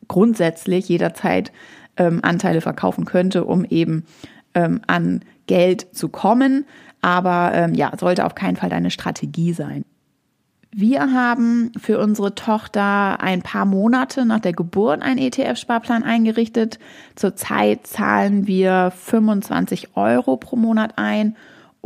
grundsätzlich 0.07 0.89
jederzeit 0.89 1.51
ähm, 1.97 2.21
Anteile 2.23 2.61
verkaufen 2.61 3.05
könnte, 3.05 3.45
um 3.45 3.65
eben 3.65 4.05
ähm, 4.55 4.81
an 4.87 5.23
Geld 5.49 5.89
zu 5.93 6.09
kommen. 6.09 6.67
Aber 7.03 7.51
ähm, 7.53 7.75
ja, 7.75 7.91
sollte 7.99 8.25
auf 8.25 8.37
keinen 8.37 8.55
Fall 8.55 8.71
deine 8.71 8.93
Strategie 8.93 9.53
sein. 9.53 9.85
Wir 10.71 11.13
haben 11.13 11.73
für 11.77 11.99
unsere 11.99 12.37
Tochter 12.37 13.21
ein 13.21 13.43
paar 13.43 13.65
Monate 13.65 14.25
nach 14.25 14.39
der 14.39 14.53
Geburt 14.53 15.03
einen 15.03 15.19
ETF-Sparplan 15.19 16.05
eingerichtet. 16.05 16.79
Zurzeit 17.17 17.89
zahlen 17.89 18.47
wir 18.47 18.93
25 18.97 19.97
Euro 19.97 20.37
pro 20.37 20.55
Monat 20.55 20.93
ein 20.95 21.35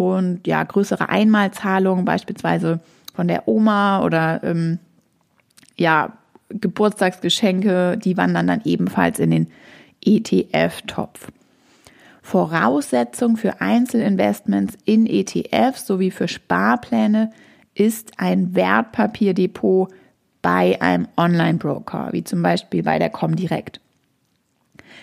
und 0.01 0.47
ja, 0.47 0.65
größere 0.65 1.11
Einmalzahlungen 1.11 2.07
beispielsweise 2.07 2.81
von 3.15 3.29
der 3.29 3.47
Oma 3.47 4.03
oder 4.03 4.43
ähm, 4.43 4.79
ja, 5.77 6.15
Geburtstagsgeschenke, 6.49 7.99
die 8.03 8.17
wandern 8.17 8.47
dann 8.47 8.63
ebenfalls 8.65 9.19
in 9.19 9.31
den 9.31 9.47
ETF-Topf. 10.03 11.29
Voraussetzung 12.23 13.37
für 13.37 13.61
Einzelinvestments 13.61 14.79
in 14.85 15.07
ETFs 15.07 15.87
sowie 15.87 16.11
für 16.11 16.29
Sparpläne 16.29 17.31
ist 17.75 18.13
ein 18.19 18.55
Wertpapierdepot 18.55 19.91
bei 20.41 20.81
einem 20.81 21.09
Online-Broker, 21.17 22.09
wie 22.13 22.25
zum 22.25 22.43
Beispiel 22.43 22.83
bei 22.83 22.99
der 22.99 23.11
Comdirect. 23.11 23.81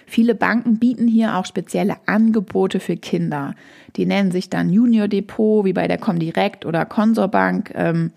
Viele 0.06 0.36
Banken 0.36 0.80
bieten 0.80 1.08
hier 1.08 1.36
auch 1.36 1.46
spezielle 1.46 1.98
Angebote 2.06 2.80
für 2.80 2.96
Kinder. 2.96 3.56
Die 3.98 4.06
nennen 4.06 4.32
sich 4.32 4.50
dann 4.50 4.70
Junior 4.70 5.08
Depot, 5.08 5.66
wie 5.66 5.74
bei 5.74 5.88
der 5.88 5.98
Comdirect 5.98 6.66
oder 6.66 6.86
Consorbank. 6.86 7.72
Ähm, 7.76 8.12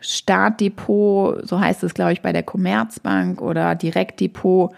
Startdepot, 0.00 1.46
so 1.46 1.60
heißt 1.60 1.82
es, 1.82 1.92
glaube 1.92 2.12
ich, 2.12 2.22
bei 2.22 2.32
der 2.32 2.44
Commerzbank 2.44 3.42
oder 3.42 3.74
Direktdepot 3.74 4.72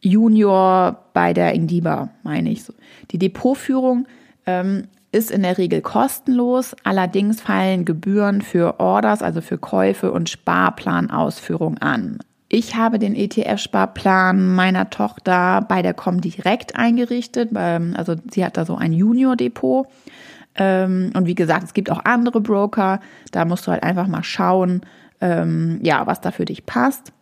Junior 0.00 1.04
bei 1.12 1.32
der 1.32 1.52
Indiba, 1.52 2.10
meine 2.22 2.50
ich. 2.50 2.64
Die 3.10 3.18
Depotführung 3.18 4.06
ähm, 4.46 4.84
ist 5.12 5.30
in 5.30 5.42
der 5.42 5.58
Regel 5.58 5.80
kostenlos, 5.80 6.76
allerdings 6.84 7.40
fallen 7.40 7.84
Gebühren 7.84 8.42
für 8.42 8.80
Orders, 8.80 9.22
also 9.22 9.40
für 9.40 9.58
Käufe 9.58 10.12
und 10.12 10.28
Sparplanausführung 10.28 11.78
an. 11.78 12.18
Ich 12.48 12.76
habe 12.76 12.98
den 12.98 13.16
ETF-Sparplan 13.16 14.54
meiner 14.54 14.88
Tochter 14.90 15.64
bei 15.68 15.82
der 15.82 15.94
Comdirect 15.94 16.76
eingerichtet, 16.76 17.56
also 17.56 18.14
sie 18.30 18.44
hat 18.44 18.56
da 18.56 18.64
so 18.64 18.76
ein 18.76 18.92
Junior-Depot 18.92 19.88
ähm, 20.58 21.10
und 21.14 21.26
wie 21.26 21.34
gesagt, 21.34 21.64
es 21.64 21.74
gibt 21.74 21.90
auch 21.90 22.04
andere 22.04 22.40
Broker. 22.40 23.00
Da 23.30 23.44
musst 23.44 23.66
du 23.66 23.72
halt 23.72 23.82
einfach 23.82 24.06
mal 24.06 24.24
schauen, 24.24 24.82
ähm, 25.20 25.78
ja, 25.82 26.06
was 26.06 26.20
da 26.20 26.30
für 26.30 26.44
dich 26.44 26.66
passt. 26.66 27.12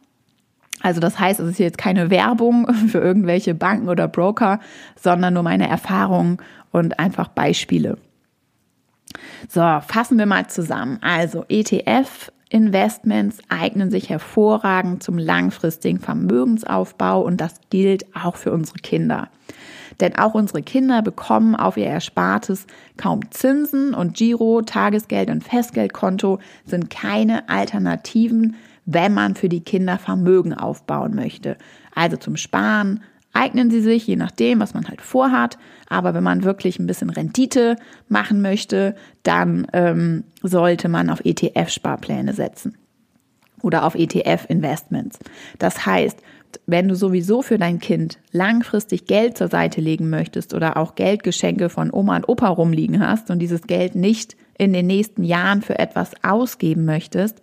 Also 0.80 1.00
das 1.00 1.18
heißt, 1.18 1.40
es 1.40 1.50
ist 1.50 1.58
jetzt 1.58 1.78
keine 1.78 2.10
Werbung 2.10 2.72
für 2.88 2.98
irgendwelche 2.98 3.54
Banken 3.54 3.88
oder 3.88 4.08
Broker, 4.08 4.60
sondern 5.00 5.34
nur 5.34 5.42
meine 5.42 5.68
Erfahrungen 5.68 6.38
und 6.70 6.98
einfach 6.98 7.28
Beispiele. 7.28 7.98
So, 9.48 9.60
fassen 9.86 10.18
wir 10.18 10.26
mal 10.26 10.48
zusammen. 10.48 10.98
Also 11.00 11.44
ETF 11.48 12.32
Investments 12.50 13.38
eignen 13.48 13.90
sich 13.90 14.10
hervorragend 14.10 15.02
zum 15.02 15.18
langfristigen 15.18 15.98
Vermögensaufbau 15.98 17.22
und 17.22 17.40
das 17.40 17.54
gilt 17.70 18.04
auch 18.14 18.36
für 18.36 18.52
unsere 18.52 18.78
Kinder. 18.78 19.28
Denn 20.00 20.16
auch 20.16 20.34
unsere 20.34 20.62
Kinder 20.62 21.02
bekommen 21.02 21.54
auf 21.54 21.76
ihr 21.76 21.86
Erspartes 21.86 22.66
kaum 22.96 23.30
Zinsen 23.30 23.94
und 23.94 24.14
Giro, 24.14 24.62
Tagesgeld 24.62 25.30
und 25.30 25.44
Festgeldkonto 25.44 26.38
sind 26.64 26.90
keine 26.90 27.48
Alternativen, 27.48 28.56
wenn 28.86 29.14
man 29.14 29.34
für 29.34 29.48
die 29.48 29.62
Kinder 29.62 29.98
Vermögen 29.98 30.52
aufbauen 30.52 31.14
möchte. 31.14 31.56
Also 31.94 32.16
zum 32.16 32.36
Sparen 32.36 33.02
eignen 33.34 33.70
sie 33.70 33.80
sich, 33.80 34.06
je 34.06 34.16
nachdem, 34.16 34.60
was 34.60 34.74
man 34.74 34.88
halt 34.88 35.02
vorhat. 35.02 35.58
Aber 35.88 36.14
wenn 36.14 36.24
man 36.24 36.44
wirklich 36.44 36.78
ein 36.78 36.86
bisschen 36.86 37.10
Rendite 37.10 37.76
machen 38.08 38.40
möchte, 38.40 38.94
dann 39.22 39.66
ähm, 39.72 40.24
sollte 40.42 40.88
man 40.88 41.10
auf 41.10 41.24
ETF-Sparpläne 41.24 42.32
setzen 42.32 42.78
oder 43.62 43.84
auf 43.84 43.94
ETF-Investments. 43.94 45.18
Das 45.58 45.84
heißt, 45.84 46.18
wenn 46.66 46.88
du 46.88 46.94
sowieso 46.94 47.42
für 47.42 47.58
dein 47.58 47.80
Kind 47.80 48.18
langfristig 48.30 49.06
Geld 49.06 49.36
zur 49.36 49.48
Seite 49.48 49.80
legen 49.80 50.08
möchtest 50.08 50.54
oder 50.54 50.76
auch 50.76 50.94
Geldgeschenke 50.94 51.68
von 51.68 51.92
Oma 51.92 52.16
und 52.16 52.28
Opa 52.28 52.48
rumliegen 52.48 53.00
hast 53.00 53.30
und 53.30 53.40
dieses 53.40 53.62
Geld 53.62 53.94
nicht 53.96 54.36
in 54.56 54.72
den 54.72 54.86
nächsten 54.86 55.24
Jahren 55.24 55.62
für 55.62 55.78
etwas 55.78 56.12
ausgeben 56.22 56.84
möchtest, 56.84 57.40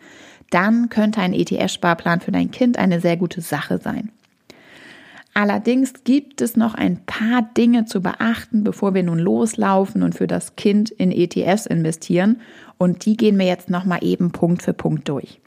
dann 0.49 0.89
könnte 0.89 1.21
ein 1.21 1.33
ETF-Sparplan 1.33 2.21
für 2.21 2.31
dein 2.31 2.51
Kind 2.51 2.77
eine 2.77 3.01
sehr 3.01 3.17
gute 3.17 3.41
Sache 3.41 3.79
sein. 3.79 4.11
Allerdings 5.33 6.03
gibt 6.03 6.41
es 6.41 6.57
noch 6.57 6.75
ein 6.75 7.05
paar 7.05 7.41
Dinge 7.41 7.85
zu 7.85 8.01
beachten, 8.01 8.63
bevor 8.63 8.93
wir 8.93 9.03
nun 9.03 9.19
loslaufen 9.19 10.03
und 10.03 10.15
für 10.15 10.27
das 10.27 10.55
Kind 10.57 10.89
in 10.89 11.11
ETFs 11.11 11.65
investieren. 11.65 12.41
Und 12.77 13.05
die 13.05 13.15
gehen 13.15 13.39
wir 13.39 13.45
jetzt 13.45 13.69
nochmal 13.69 13.99
eben 14.03 14.31
Punkt 14.31 14.61
für 14.61 14.73
Punkt 14.73 15.07
durch. 15.07 15.39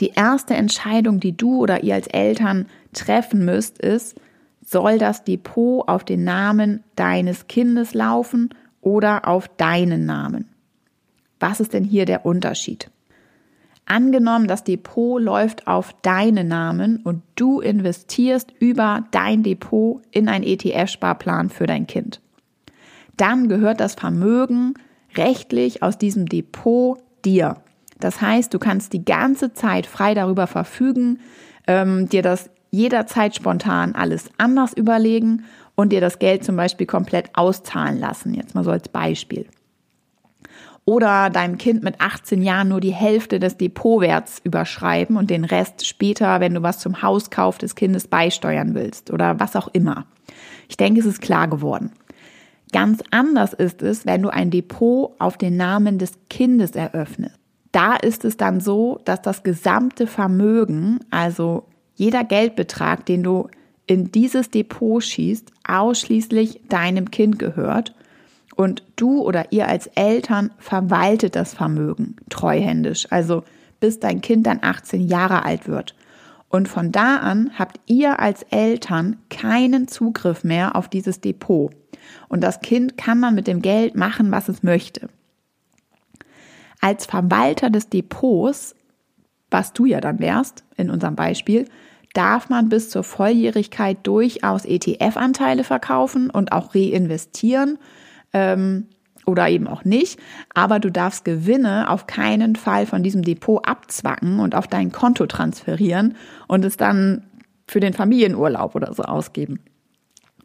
Die 0.00 0.10
erste 0.16 0.54
Entscheidung, 0.54 1.20
die 1.20 1.36
du 1.36 1.58
oder 1.58 1.84
ihr 1.84 1.94
als 1.94 2.08
Eltern 2.08 2.66
treffen 2.92 3.44
müsst, 3.44 3.78
ist, 3.78 4.16
soll 4.64 4.98
das 4.98 5.22
Depot 5.22 5.86
auf 5.86 6.04
den 6.04 6.24
Namen 6.24 6.82
deines 6.96 7.46
Kindes 7.46 7.94
laufen 7.94 8.50
oder 8.80 9.28
auf 9.28 9.48
deinen 9.48 10.06
Namen? 10.06 10.48
Was 11.38 11.60
ist 11.60 11.72
denn 11.72 11.84
hier 11.84 12.06
der 12.06 12.26
Unterschied? 12.26 12.90
Angenommen, 13.86 14.46
das 14.46 14.64
Depot 14.64 15.20
läuft 15.20 15.66
auf 15.66 15.94
deinen 16.02 16.48
Namen 16.48 17.00
und 17.04 17.22
du 17.36 17.60
investierst 17.60 18.52
über 18.58 19.04
dein 19.10 19.42
Depot 19.42 20.00
in 20.10 20.28
ein 20.28 20.42
ETF-Sparplan 20.42 21.50
für 21.50 21.66
dein 21.66 21.86
Kind. 21.86 22.20
Dann 23.16 23.48
gehört 23.48 23.80
das 23.80 23.94
Vermögen 23.94 24.74
rechtlich 25.16 25.82
aus 25.82 25.98
diesem 25.98 26.26
Depot 26.26 26.98
dir. 27.24 27.58
Das 28.00 28.20
heißt, 28.20 28.52
du 28.52 28.58
kannst 28.58 28.92
die 28.92 29.04
ganze 29.04 29.52
Zeit 29.52 29.86
frei 29.86 30.14
darüber 30.14 30.46
verfügen, 30.46 31.20
ähm, 31.66 32.08
dir 32.08 32.22
das 32.22 32.50
jederzeit 32.70 33.34
spontan 33.36 33.94
alles 33.94 34.30
anders 34.36 34.72
überlegen 34.72 35.44
und 35.74 35.92
dir 35.92 36.00
das 36.00 36.18
Geld 36.18 36.44
zum 36.44 36.56
Beispiel 36.56 36.86
komplett 36.86 37.30
auszahlen 37.34 37.98
lassen. 37.98 38.34
Jetzt 38.34 38.54
mal 38.54 38.64
so 38.64 38.70
als 38.70 38.88
Beispiel. 38.88 39.46
Oder 40.86 41.30
deinem 41.30 41.56
Kind 41.56 41.82
mit 41.82 42.00
18 42.00 42.42
Jahren 42.42 42.68
nur 42.68 42.80
die 42.80 42.92
Hälfte 42.92 43.40
des 43.40 43.56
Depotwerts 43.56 44.40
überschreiben 44.44 45.16
und 45.16 45.30
den 45.30 45.44
Rest 45.44 45.86
später, 45.86 46.40
wenn 46.40 46.54
du 46.54 46.62
was 46.62 46.78
zum 46.78 47.02
Hauskauf 47.02 47.58
des 47.58 47.74
Kindes 47.74 48.08
beisteuern 48.08 48.74
willst 48.74 49.10
oder 49.10 49.40
was 49.40 49.56
auch 49.56 49.68
immer. 49.68 50.06
Ich 50.68 50.76
denke, 50.76 51.00
es 51.00 51.06
ist 51.06 51.22
klar 51.22 51.48
geworden. 51.48 51.92
Ganz 52.72 53.02
anders 53.10 53.52
ist 53.52 53.82
es, 53.82 54.04
wenn 54.04 54.22
du 54.22 54.30
ein 54.30 54.50
Depot 54.50 55.12
auf 55.18 55.38
den 55.38 55.56
Namen 55.56 55.98
des 55.98 56.12
Kindes 56.28 56.72
eröffnest. 56.72 57.38
Da 57.72 57.94
ist 57.96 58.24
es 58.24 58.36
dann 58.36 58.60
so, 58.60 59.00
dass 59.04 59.22
das 59.22 59.42
gesamte 59.42 60.06
Vermögen, 60.06 61.00
also 61.10 61.66
jeder 61.94 62.24
Geldbetrag, 62.24 63.06
den 63.06 63.22
du 63.22 63.48
in 63.86 64.10
dieses 64.10 64.50
Depot 64.50 65.02
schießt, 65.02 65.50
ausschließlich 65.66 66.62
deinem 66.68 67.10
Kind 67.10 67.38
gehört 67.38 67.94
und 68.56 68.82
du 68.96 69.20
oder 69.22 69.52
ihr 69.52 69.68
als 69.68 69.86
Eltern 69.88 70.50
verwaltet 70.58 71.36
das 71.36 71.54
Vermögen 71.54 72.16
treuhändisch, 72.30 73.06
also 73.10 73.44
bis 73.80 74.00
dein 74.00 74.20
Kind 74.20 74.46
dann 74.46 74.60
18 74.62 75.00
Jahre 75.06 75.44
alt 75.44 75.68
wird. 75.68 75.94
Und 76.48 76.68
von 76.68 76.92
da 76.92 77.16
an 77.16 77.50
habt 77.58 77.80
ihr 77.86 78.20
als 78.20 78.44
Eltern 78.44 79.16
keinen 79.28 79.88
Zugriff 79.88 80.44
mehr 80.44 80.76
auf 80.76 80.88
dieses 80.88 81.20
Depot. 81.20 81.72
Und 82.28 82.42
das 82.42 82.60
Kind 82.60 82.96
kann 82.96 83.20
dann 83.20 83.34
mit 83.34 83.48
dem 83.48 83.60
Geld 83.60 83.96
machen, 83.96 84.30
was 84.30 84.48
es 84.48 84.62
möchte. 84.62 85.08
Als 86.80 87.06
Verwalter 87.06 87.70
des 87.70 87.88
Depots, 87.88 88.76
was 89.50 89.72
du 89.72 89.84
ja 89.86 90.00
dann 90.00 90.20
wärst 90.20 90.64
in 90.76 90.90
unserem 90.90 91.16
Beispiel, 91.16 91.66
darf 92.12 92.48
man 92.48 92.68
bis 92.68 92.90
zur 92.90 93.02
Volljährigkeit 93.02 93.98
durchaus 94.04 94.64
ETF-Anteile 94.64 95.64
verkaufen 95.64 96.30
und 96.30 96.52
auch 96.52 96.74
reinvestieren 96.74 97.78
ähm, 98.34 98.88
oder 99.24 99.48
eben 99.48 99.66
auch 99.66 99.84
nicht. 99.84 100.20
Aber 100.52 100.78
du 100.80 100.90
darfst 100.90 101.24
Gewinne 101.24 101.88
auf 101.88 102.06
keinen 102.06 102.56
Fall 102.56 102.84
von 102.84 103.02
diesem 103.02 103.22
Depot 103.22 103.66
abzwacken 103.66 104.40
und 104.40 104.54
auf 104.54 104.66
dein 104.66 104.92
Konto 104.92 105.24
transferieren 105.26 106.16
und 106.46 106.64
es 106.64 106.76
dann 106.76 107.24
für 107.66 107.80
den 107.80 107.94
Familienurlaub 107.94 108.74
oder 108.74 108.92
so 108.92 109.04
ausgeben. 109.04 109.60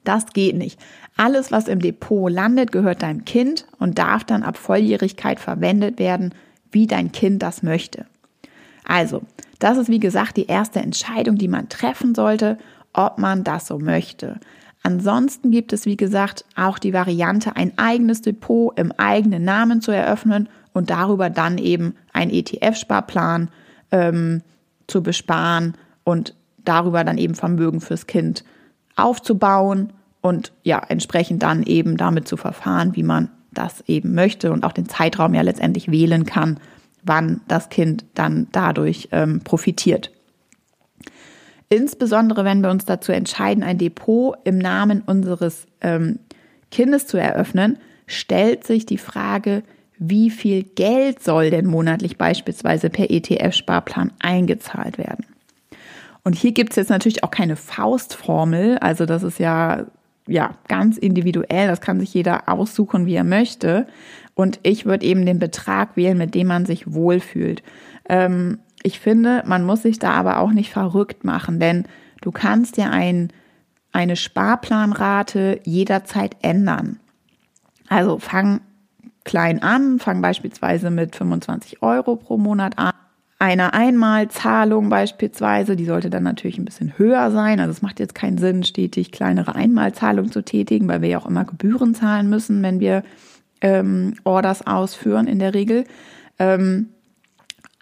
Das 0.06 0.28
geht 0.28 0.56
nicht. 0.56 0.80
Alles, 1.18 1.52
was 1.52 1.68
im 1.68 1.80
Depot 1.80 2.32
landet, 2.32 2.72
gehört 2.72 3.02
deinem 3.02 3.26
Kind 3.26 3.66
und 3.80 4.00
darf 4.00 4.24
dann 4.24 4.44
ab 4.44 4.56
Volljährigkeit 4.56 5.42
verwendet 5.42 6.00
werden, 6.00 6.34
wie 6.72 6.88
dein 6.88 7.12
Kind 7.12 7.44
das 7.44 7.64
möchte. 7.64 8.06
Also, 8.86 9.24
das 9.60 9.78
ist 9.78 9.90
wie 9.90 10.00
gesagt 10.00 10.38
die 10.38 10.46
erste 10.46 10.80
Entscheidung, 10.80 11.36
die 11.36 11.50
man 11.50 11.68
treffen 11.68 12.16
sollte, 12.16 12.58
ob 12.94 13.18
man 13.18 13.44
das 13.44 13.68
so 13.68 13.78
möchte. 13.78 14.40
Ansonsten 14.82 15.52
gibt 15.52 15.74
es, 15.74 15.86
wie 15.86 15.98
gesagt, 15.98 16.46
auch 16.56 16.80
die 16.80 16.94
Variante, 16.94 17.56
ein 17.56 17.78
eigenes 17.78 18.22
Depot 18.22 18.78
im 18.80 18.94
eigenen 18.94 19.44
Namen 19.44 19.82
zu 19.82 19.92
eröffnen 19.92 20.48
und 20.74 20.90
darüber 20.90 21.30
dann 21.30 21.58
eben 21.58 21.96
einen 22.14 22.32
ETF-Sparplan 22.32 23.50
ähm, 23.92 24.42
zu 24.88 25.04
besparen 25.04 25.76
und 26.04 26.36
darüber 26.64 27.04
dann 27.04 27.18
eben 27.18 27.36
Vermögen 27.36 27.82
fürs 27.82 28.08
Kind 28.08 28.44
aufzubauen 28.96 29.94
und 30.22 30.54
ja, 30.64 30.82
entsprechend 30.88 31.44
dann 31.44 31.64
eben 31.64 31.98
damit 31.98 32.28
zu 32.28 32.38
verfahren, 32.38 32.96
wie 32.96 33.04
man 33.04 33.30
das 33.52 33.84
eben 33.88 34.14
möchte 34.14 34.52
und 34.52 34.64
auch 34.64 34.74
den 34.74 34.88
Zeitraum 34.88 35.34
ja 35.34 35.42
letztendlich 35.42 35.90
wählen 35.92 36.26
kann, 36.26 36.60
wann 37.04 37.42
das 37.48 37.70
Kind 37.70 38.06
dann 38.14 38.48
dadurch 38.52 39.10
ähm, 39.12 39.42
profitiert. 39.42 40.12
Insbesondere 41.70 42.44
wenn 42.46 42.62
wir 42.62 42.72
uns 42.72 42.86
dazu 42.86 43.12
entscheiden, 43.12 43.64
ein 43.64 43.78
Depot 43.78 44.36
im 44.44 44.58
Namen 44.58 45.02
unseres 45.06 45.68
ähm, 45.82 46.20
Kindes 46.72 47.06
zu 47.06 47.18
eröffnen, 47.18 47.78
stellt 48.08 48.66
sich 48.66 48.88
die 48.88 48.98
Frage, 48.98 49.64
wie 50.00 50.32
viel 50.32 50.64
Geld 50.64 51.22
soll 51.22 51.52
denn 51.52 51.68
monatlich 51.68 52.18
beispielsweise 52.18 52.90
per 52.90 53.12
ETF-Sparplan 53.12 54.12
eingezahlt 54.20 54.98
werden? 54.98 55.26
Und 56.24 56.34
hier 56.36 56.54
gibt 56.54 56.72
es 56.72 56.78
jetzt 56.78 56.90
natürlich 56.90 57.24
auch 57.24 57.32
keine 57.32 57.56
Faustformel, 57.56 58.78
also 58.80 59.06
das 59.06 59.24
ist 59.24 59.40
ja, 59.40 59.86
ja 60.28 60.56
ganz 60.68 60.98
individuell, 60.98 61.68
das 61.68 61.82
kann 61.82 62.00
sich 62.00 62.14
jeder 62.14 62.50
aussuchen, 62.50 63.06
wie 63.06 63.16
er 63.16 63.24
möchte. 63.24 63.88
Und 64.36 64.60
ich 64.64 64.86
würde 64.86 65.06
eben 65.06 65.26
den 65.26 65.40
Betrag 65.40 65.98
wählen, 65.98 66.18
mit 66.18 66.34
dem 66.34 66.48
man 66.48 66.66
sich 66.66 66.94
wohlfühlt. 66.94 67.62
Ähm, 68.08 68.60
ich 68.84 69.00
finde, 69.00 69.44
man 69.46 69.66
muss 69.66 69.82
sich 69.82 70.00
da 70.00 70.12
aber 70.12 70.40
auch 70.40 70.52
nicht 70.52 70.72
verrückt 70.72 71.24
machen, 71.24 71.60
denn 71.60 71.86
du 72.22 72.32
kannst 72.32 72.78
ja 72.78 72.90
ein, 72.90 73.32
eine 73.92 74.16
Sparplanrate 74.16 75.60
jederzeit 75.64 76.38
ändern. 76.42 77.00
Also 77.88 78.20
fang 78.20 78.62
klein 79.26 79.62
an, 79.62 80.00
fang 80.00 80.22
beispielsweise 80.22 80.90
mit 80.90 81.16
25 81.16 81.82
Euro 81.82 82.16
pro 82.16 82.38
Monat 82.38 82.78
an. 82.78 82.94
Eine 83.42 83.74
Einmalzahlung 83.74 84.90
beispielsweise, 84.90 85.78
die 85.78 85.86
sollte 85.86 86.10
dann 86.10 86.24
natürlich 86.24 86.58
ein 86.58 86.66
bisschen 86.66 86.98
höher 86.98 87.32
sein. 87.32 87.60
Also 87.60 87.72
es 87.72 87.82
macht 87.82 88.00
jetzt 88.00 88.14
keinen 88.14 88.38
Sinn, 88.38 88.64
stetig 88.64 89.12
kleinere 89.12 89.56
Einmalzahlungen 89.56 90.32
zu 90.32 90.44
tätigen, 90.44 90.88
weil 90.90 91.02
wir 91.02 91.10
ja 91.10 91.20
auch 91.20 91.26
immer 91.26 91.46
Gebühren 91.46 91.96
zahlen 91.96 92.30
müssen, 92.30 92.62
wenn 92.64 92.82
wir 92.82 93.04
ähm, 93.62 94.16
Orders 94.26 94.68
ausführen 94.68 95.28
in 95.28 95.40
der 95.40 95.54
Regel. 95.54 95.86
Ähm, 96.38 96.90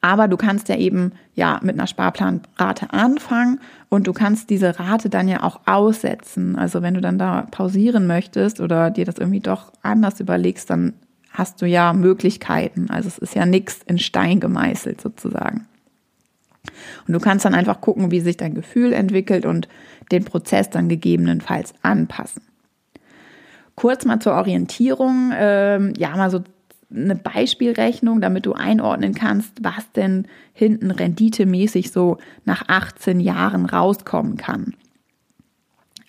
aber 0.07 0.29
du 0.29 0.37
kannst 0.37 0.69
ja 0.69 0.77
eben 0.77 1.11
ja 1.35 1.59
mit 1.61 1.75
einer 1.75 1.85
Sparplanrate 1.85 2.93
anfangen 2.93 3.59
und 3.89 4.07
du 4.07 4.13
kannst 4.13 4.49
diese 4.49 4.79
Rate 4.79 5.09
dann 5.09 5.27
ja 5.27 5.43
auch 5.43 5.59
aussetzen. 5.65 6.55
Also 6.55 6.81
wenn 6.81 6.93
du 6.93 7.01
dann 7.01 7.19
da 7.19 7.45
pausieren 7.51 8.07
möchtest 8.07 8.61
oder 8.61 8.89
dir 8.89 9.03
das 9.03 9.17
irgendwie 9.17 9.41
doch 9.41 9.73
anders 9.81 10.21
überlegst, 10.21 10.69
dann 10.69 10.93
hast 11.31 11.61
du 11.61 11.65
ja 11.65 11.91
Möglichkeiten. 11.91 12.89
Also 12.89 13.09
es 13.09 13.17
ist 13.17 13.35
ja 13.35 13.45
nichts 13.45 13.81
in 13.85 13.99
Stein 13.99 14.39
gemeißelt 14.39 15.01
sozusagen. 15.01 15.67
Und 17.05 17.13
du 17.13 17.19
kannst 17.19 17.43
dann 17.43 17.53
einfach 17.53 17.81
gucken, 17.81 18.09
wie 18.09 18.21
sich 18.21 18.37
dein 18.37 18.55
Gefühl 18.55 18.93
entwickelt 18.93 19.45
und 19.45 19.67
den 20.13 20.23
Prozess 20.23 20.69
dann 20.69 20.87
gegebenenfalls 20.87 21.73
anpassen. 21.81 22.43
Kurz 23.75 24.05
mal 24.05 24.21
zur 24.21 24.33
Orientierung, 24.35 25.33
ähm, 25.35 25.93
ja, 25.97 26.15
mal 26.15 26.31
so 26.31 26.43
eine 26.89 27.15
Beispielrechnung, 27.15 28.21
damit 28.21 28.45
du 28.45 28.53
einordnen 28.53 29.13
kannst, 29.13 29.63
was 29.63 29.91
denn 29.91 30.27
hinten 30.53 30.91
renditemäßig 30.91 31.91
so 31.91 32.17
nach 32.45 32.63
18 32.67 33.19
Jahren 33.19 33.65
rauskommen 33.65 34.37
kann. 34.37 34.73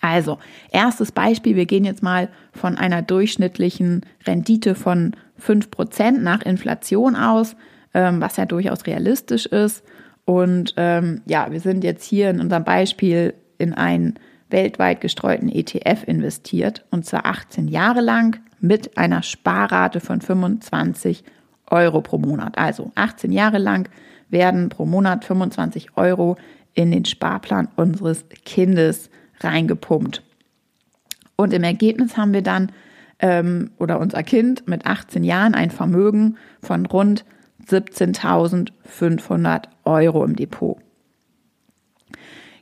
Also, 0.01 0.39
erstes 0.71 1.11
Beispiel, 1.11 1.57
wir 1.57 1.65
gehen 1.65 1.83
jetzt 1.83 2.03
mal 2.03 2.29
von 2.53 2.77
einer 2.77 3.01
durchschnittlichen 3.01 4.05
Rendite 4.25 4.75
von 4.75 5.15
5% 5.45 6.19
nach 6.19 6.41
Inflation 6.41 7.17
aus, 7.17 7.57
ähm, 7.93 8.21
was 8.21 8.37
ja 8.37 8.45
durchaus 8.45 8.85
realistisch 8.85 9.45
ist. 9.45 9.83
Und 10.23 10.73
ähm, 10.77 11.21
ja, 11.25 11.51
wir 11.51 11.59
sind 11.59 11.83
jetzt 11.83 12.05
hier 12.05 12.29
in 12.29 12.39
unserem 12.39 12.63
Beispiel 12.63 13.33
in 13.57 13.73
einen 13.73 14.15
weltweit 14.49 15.01
gestreuten 15.01 15.49
ETF 15.49 16.03
investiert, 16.07 16.85
und 16.91 17.05
zwar 17.05 17.25
18 17.25 17.67
Jahre 17.67 18.01
lang 18.01 18.39
mit 18.61 18.97
einer 18.97 19.23
Sparrate 19.23 19.99
von 19.99 20.21
25 20.21 21.23
Euro 21.67 22.01
pro 22.01 22.17
Monat. 22.17 22.57
Also 22.57 22.91
18 22.95 23.31
Jahre 23.31 23.57
lang 23.57 23.89
werden 24.29 24.69
pro 24.69 24.85
Monat 24.85 25.25
25 25.25 25.97
Euro 25.97 26.37
in 26.73 26.91
den 26.91 27.05
Sparplan 27.05 27.67
unseres 27.75 28.25
Kindes 28.45 29.09
reingepumpt. 29.39 30.23
Und 31.35 31.53
im 31.53 31.63
Ergebnis 31.63 32.17
haben 32.17 32.33
wir 32.33 32.41
dann 32.41 32.71
ähm, 33.19 33.71
oder 33.77 33.99
unser 33.99 34.23
Kind 34.23 34.67
mit 34.67 34.85
18 34.85 35.23
Jahren 35.23 35.55
ein 35.55 35.71
Vermögen 35.71 36.37
von 36.61 36.85
rund 36.85 37.25
17.500 37.67 39.63
Euro 39.85 40.23
im 40.23 40.35
Depot. 40.35 40.77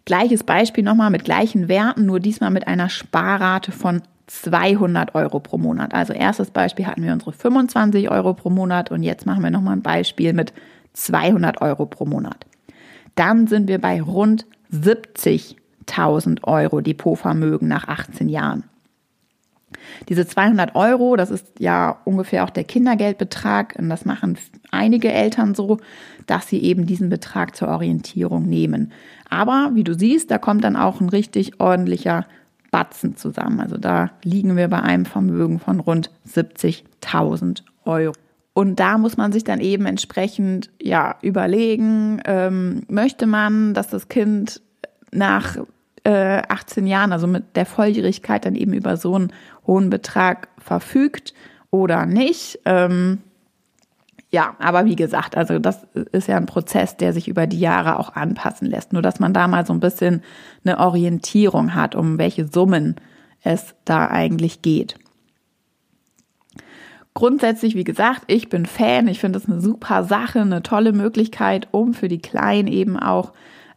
Gleiches 0.05 0.43
Beispiel 0.43 0.83
nochmal 0.83 1.09
mit 1.09 1.25
gleichen 1.25 1.67
Werten, 1.67 2.05
nur 2.05 2.19
diesmal 2.19 2.51
mit 2.51 2.67
einer 2.67 2.89
Sparrate 2.89 3.71
von 3.71 4.01
200 4.27 5.15
Euro 5.15 5.39
pro 5.39 5.57
Monat. 5.57 5.93
Also 5.93 6.13
erstes 6.13 6.51
Beispiel 6.51 6.85
hatten 6.85 7.03
wir 7.03 7.13
unsere 7.13 7.31
25 7.31 8.11
Euro 8.11 8.33
pro 8.33 8.49
Monat 8.49 8.91
und 8.91 9.03
jetzt 9.03 9.25
machen 9.25 9.43
wir 9.43 9.51
nochmal 9.51 9.77
ein 9.77 9.81
Beispiel 9.81 10.33
mit 10.33 10.53
200 10.93 11.61
Euro 11.61 11.85
pro 11.85 12.05
Monat. 12.05 12.45
Dann 13.15 13.47
sind 13.47 13.67
wir 13.67 13.79
bei 13.79 14.01
rund 14.01 14.45
70.000 14.71 16.43
Euro 16.43 16.81
Depotvermögen 16.81 17.67
nach 17.67 17.87
18 17.87 18.29
Jahren. 18.29 18.63
Diese 20.09 20.25
200 20.25 20.75
Euro, 20.75 21.15
das 21.15 21.29
ist 21.29 21.45
ja 21.59 21.99
ungefähr 22.05 22.43
auch 22.43 22.49
der 22.49 22.63
Kindergeldbetrag 22.63 23.75
und 23.77 23.89
das 23.89 24.05
machen 24.05 24.37
einige 24.71 25.11
Eltern 25.11 25.55
so, 25.55 25.79
dass 26.25 26.47
sie 26.47 26.61
eben 26.61 26.85
diesen 26.85 27.09
Betrag 27.09 27.55
zur 27.55 27.69
Orientierung 27.69 28.45
nehmen. 28.45 28.91
Aber 29.29 29.71
wie 29.73 29.83
du 29.83 29.93
siehst, 29.93 30.31
da 30.31 30.37
kommt 30.37 30.63
dann 30.63 30.75
auch 30.75 31.01
ein 31.01 31.09
richtig 31.09 31.59
ordentlicher 31.59 32.25
Batzen 32.71 33.15
zusammen. 33.15 33.59
Also 33.59 33.77
da 33.77 34.11
liegen 34.23 34.55
wir 34.55 34.67
bei 34.67 34.81
einem 34.81 35.05
Vermögen 35.05 35.59
von 35.59 35.79
rund 35.79 36.11
70.000 36.27 37.61
Euro. 37.85 38.13
Und 38.53 38.79
da 38.79 38.97
muss 38.97 39.17
man 39.17 39.31
sich 39.31 39.43
dann 39.43 39.59
eben 39.59 39.85
entsprechend 39.85 40.71
ja 40.81 41.15
überlegen, 41.21 42.21
ähm, 42.25 42.81
möchte 42.87 43.27
man, 43.27 43.73
dass 43.73 43.89
das 43.89 44.09
Kind 44.09 44.61
nach 45.11 45.57
äh, 46.03 46.41
18 46.47 46.87
Jahren, 46.87 47.11
also 47.11 47.27
mit 47.27 47.55
der 47.55 47.65
Volljährigkeit, 47.65 48.45
dann 48.45 48.55
eben 48.55 48.73
über 48.73 48.97
so 48.97 49.13
einen 49.13 49.31
hohen 49.67 49.89
Betrag 49.89 50.47
verfügt 50.57 51.33
oder 51.69 52.05
nicht. 52.05 52.59
Ähm, 52.65 53.19
Ja, 54.29 54.55
aber 54.59 54.85
wie 54.85 54.97
gesagt, 54.97 55.37
also 55.37 55.57
das 55.57 55.87
ist 56.11 56.27
ja 56.27 56.35
ein 56.35 56.47
Prozess, 56.47 56.97
der 56.97 57.13
sich 57.13 57.29
über 57.29 57.47
die 57.47 57.59
Jahre 57.59 57.97
auch 57.97 58.15
anpassen 58.15 58.67
lässt. 58.67 58.91
Nur 58.91 59.01
dass 59.01 59.19
man 59.19 59.33
da 59.33 59.47
mal 59.47 59.65
so 59.65 59.71
ein 59.71 59.79
bisschen 59.79 60.21
eine 60.65 60.79
Orientierung 60.79 61.75
hat, 61.75 61.95
um 61.95 62.17
welche 62.17 62.45
Summen 62.45 62.95
es 63.43 63.73
da 63.85 64.07
eigentlich 64.09 64.61
geht. 64.61 64.95
Grundsätzlich, 67.13 67.75
wie 67.75 67.85
gesagt, 67.85 68.23
ich 68.27 68.49
bin 68.49 68.65
Fan. 68.65 69.07
Ich 69.07 69.19
finde 69.19 69.39
es 69.39 69.47
eine 69.47 69.61
super 69.61 70.03
Sache, 70.03 70.41
eine 70.41 70.61
tolle 70.61 70.91
Möglichkeit, 70.91 71.69
um 71.71 71.93
für 71.93 72.09
die 72.09 72.21
Kleinen 72.21 72.67
eben 72.67 72.99
auch 72.99 73.31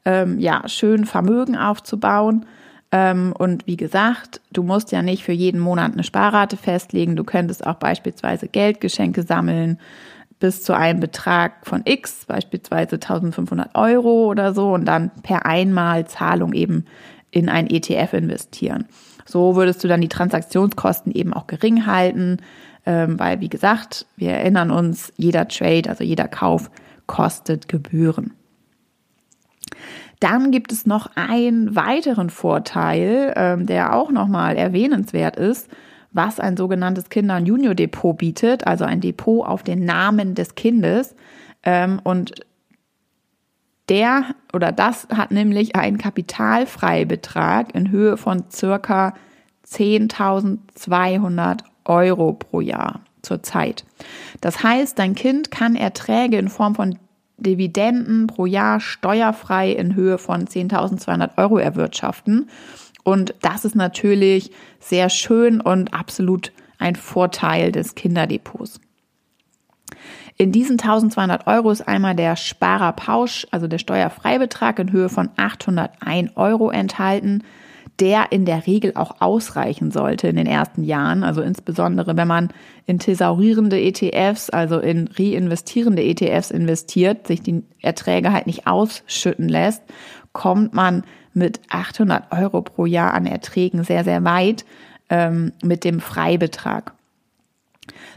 ähm, 0.04 0.38
ja 0.40 0.68
schön 0.68 1.06
Vermögen 1.06 1.56
aufzubauen. 1.56 2.44
Ähm, 2.92 3.32
und 3.38 3.66
wie 3.66 3.76
gesagt, 3.76 4.40
du 4.52 4.64
musst 4.64 4.90
ja 4.90 5.00
nicht 5.00 5.22
für 5.22 5.32
jeden 5.32 5.60
Monat 5.60 5.92
eine 5.92 6.02
Sparrate 6.02 6.56
festlegen. 6.56 7.14
Du 7.14 7.24
könntest 7.24 7.64
auch 7.66 7.76
beispielsweise 7.76 8.48
Geldgeschenke 8.48 9.22
sammeln 9.22 9.78
bis 10.40 10.62
zu 10.62 10.74
einem 10.74 11.00
Betrag 11.00 11.66
von 11.66 11.82
X, 11.84 12.24
beispielsweise 12.26 12.96
1500 12.96 13.74
Euro 13.74 14.26
oder 14.26 14.54
so, 14.54 14.72
und 14.72 14.86
dann 14.86 15.10
per 15.22 15.46
Einmalzahlung 15.46 16.54
eben 16.54 16.86
in 17.30 17.48
ein 17.48 17.68
ETF 17.68 18.14
investieren. 18.14 18.86
So 19.26 19.54
würdest 19.54 19.84
du 19.84 19.88
dann 19.88 20.00
die 20.00 20.08
Transaktionskosten 20.08 21.12
eben 21.12 21.32
auch 21.34 21.46
gering 21.46 21.86
halten, 21.86 22.38
ähm, 22.86 23.18
weil, 23.20 23.40
wie 23.40 23.50
gesagt, 23.50 24.06
wir 24.16 24.30
erinnern 24.30 24.70
uns, 24.70 25.12
jeder 25.16 25.46
Trade, 25.46 25.88
also 25.88 26.02
jeder 26.02 26.26
Kauf 26.26 26.70
kostet 27.06 27.68
Gebühren. 27.68 28.32
Dann 30.20 30.50
gibt 30.50 30.72
es 30.72 30.86
noch 30.86 31.10
einen 31.16 31.76
weiteren 31.76 32.30
Vorteil, 32.30 33.32
ähm, 33.36 33.66
der 33.66 33.94
auch 33.94 34.10
nochmal 34.10 34.56
erwähnenswert 34.56 35.36
ist 35.36 35.68
was 36.12 36.40
ein 36.40 36.56
sogenanntes 36.56 37.08
Kinder- 37.08 37.36
und 37.36 37.46
Junior-Depot 37.46 38.16
bietet, 38.16 38.66
also 38.66 38.84
ein 38.84 39.00
Depot 39.00 39.46
auf 39.46 39.62
den 39.62 39.84
Namen 39.84 40.34
des 40.34 40.54
Kindes. 40.54 41.14
Ähm, 41.62 42.00
und 42.02 42.34
der 43.88 44.34
oder 44.52 44.72
das 44.72 45.08
hat 45.12 45.30
nämlich 45.30 45.76
einen 45.76 45.98
Kapitalfreibetrag 45.98 47.74
in 47.74 47.90
Höhe 47.90 48.16
von 48.16 48.44
circa 48.50 49.14
10.200 49.66 51.60
Euro 51.84 52.32
pro 52.32 52.60
Jahr 52.60 53.00
zurzeit. 53.22 53.84
Das 54.40 54.62
heißt, 54.62 54.98
dein 54.98 55.14
Kind 55.14 55.50
kann 55.50 55.76
Erträge 55.76 56.38
in 56.38 56.48
Form 56.48 56.74
von 56.74 56.98
Dividenden 57.36 58.26
pro 58.26 58.46
Jahr 58.46 58.80
steuerfrei 58.80 59.72
in 59.72 59.94
Höhe 59.94 60.18
von 60.18 60.46
10.200 60.46 61.38
Euro 61.38 61.58
erwirtschaften. 61.58 62.48
Und 63.04 63.34
das 63.40 63.64
ist 63.64 63.76
natürlich 63.76 64.50
sehr 64.78 65.08
schön 65.10 65.60
und 65.60 65.94
absolut 65.94 66.52
ein 66.78 66.96
Vorteil 66.96 67.72
des 67.72 67.94
Kinderdepots. 67.94 68.80
In 70.36 70.52
diesen 70.52 70.78
1200 70.80 71.46
Euro 71.46 71.70
ist 71.70 71.86
einmal 71.86 72.14
der 72.14 72.34
Sparerpausch, 72.34 73.46
also 73.50 73.66
der 73.66 73.78
Steuerfreibetrag 73.78 74.78
in 74.78 74.90
Höhe 74.90 75.10
von 75.10 75.28
801 75.36 76.30
Euro 76.36 76.70
enthalten, 76.70 77.42
der 78.00 78.32
in 78.32 78.46
der 78.46 78.66
Regel 78.66 78.92
auch 78.94 79.20
ausreichen 79.20 79.90
sollte 79.90 80.28
in 80.28 80.36
den 80.36 80.46
ersten 80.46 80.82
Jahren. 80.82 81.22
Also 81.22 81.42
insbesondere, 81.42 82.16
wenn 82.16 82.28
man 82.28 82.48
in 82.86 82.98
thesaurierende 82.98 83.78
ETFs, 83.78 84.48
also 84.48 84.78
in 84.78 85.08
reinvestierende 85.08 86.02
ETFs 86.02 86.50
investiert, 86.50 87.26
sich 87.26 87.42
die 87.42 87.62
Erträge 87.82 88.32
halt 88.32 88.46
nicht 88.46 88.66
ausschütten 88.66 89.48
lässt, 89.48 89.82
kommt 90.32 90.72
man 90.72 91.04
mit 91.32 91.60
800 91.68 92.32
Euro 92.32 92.62
pro 92.62 92.86
Jahr 92.86 93.14
an 93.14 93.26
Erträgen 93.26 93.84
sehr, 93.84 94.04
sehr 94.04 94.24
weit 94.24 94.64
ähm, 95.08 95.52
mit 95.62 95.84
dem 95.84 96.00
Freibetrag. 96.00 96.92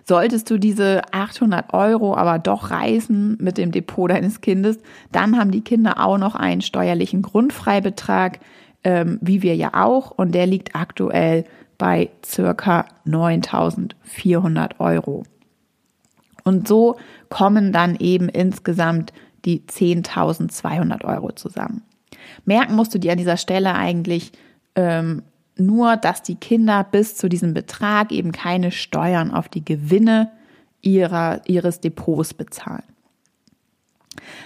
Solltest 0.06 0.50
du 0.50 0.58
diese 0.58 1.02
800 1.12 1.74
Euro 1.74 2.16
aber 2.16 2.40
doch 2.40 2.72
reißen 2.72 3.38
mit 3.40 3.58
dem 3.58 3.72
Depot 3.72 4.10
deines 4.10 4.42
Kindes, 4.42 4.78
dann 5.12 5.38
haben 5.38 5.52
die 5.52 5.62
Kinder 5.62 6.04
auch 6.04 6.18
noch 6.18 6.36
einen 6.36 6.62
steuerlichen 6.62 7.22
Grundfreibetrag, 7.22 8.40
ähm, 8.84 9.18
wie 9.22 9.42
wir 9.42 9.56
ja 9.56 9.72
auch, 9.74 10.12
und 10.12 10.36
der 10.36 10.46
liegt 10.46 10.76
aktuell 10.76 11.46
bei 11.78 12.10
circa 12.26 12.86
9400 13.06 14.80
Euro. 14.80 15.24
Und 16.44 16.68
so 16.68 16.98
kommen 17.30 17.72
dann 17.72 17.96
eben 17.96 18.30
insgesamt 18.30 19.14
die 19.46 19.62
10.200 19.62 21.06
Euro 21.06 21.32
zusammen. 21.32 21.84
Merken 22.46 22.76
musst 22.76 22.94
du 22.94 23.00
dir 23.00 23.12
an 23.12 23.18
dieser 23.18 23.38
Stelle 23.38 23.74
eigentlich 23.76 24.32
ähm, 24.76 25.24
nur, 25.58 25.98
dass 25.98 26.24
die 26.24 26.36
Kinder 26.36 26.84
bis 26.84 27.16
zu 27.16 27.30
diesem 27.30 27.54
Betrag 27.54 28.12
eben 28.12 28.32
keine 28.32 28.72
Steuern 28.72 29.32
auf 29.32 29.50
die 29.50 29.64
Gewinne 29.64 30.32
ihrer, 30.82 31.42
ihres 31.48 31.80
Depots 31.80 32.34
bezahlen. 32.34 32.84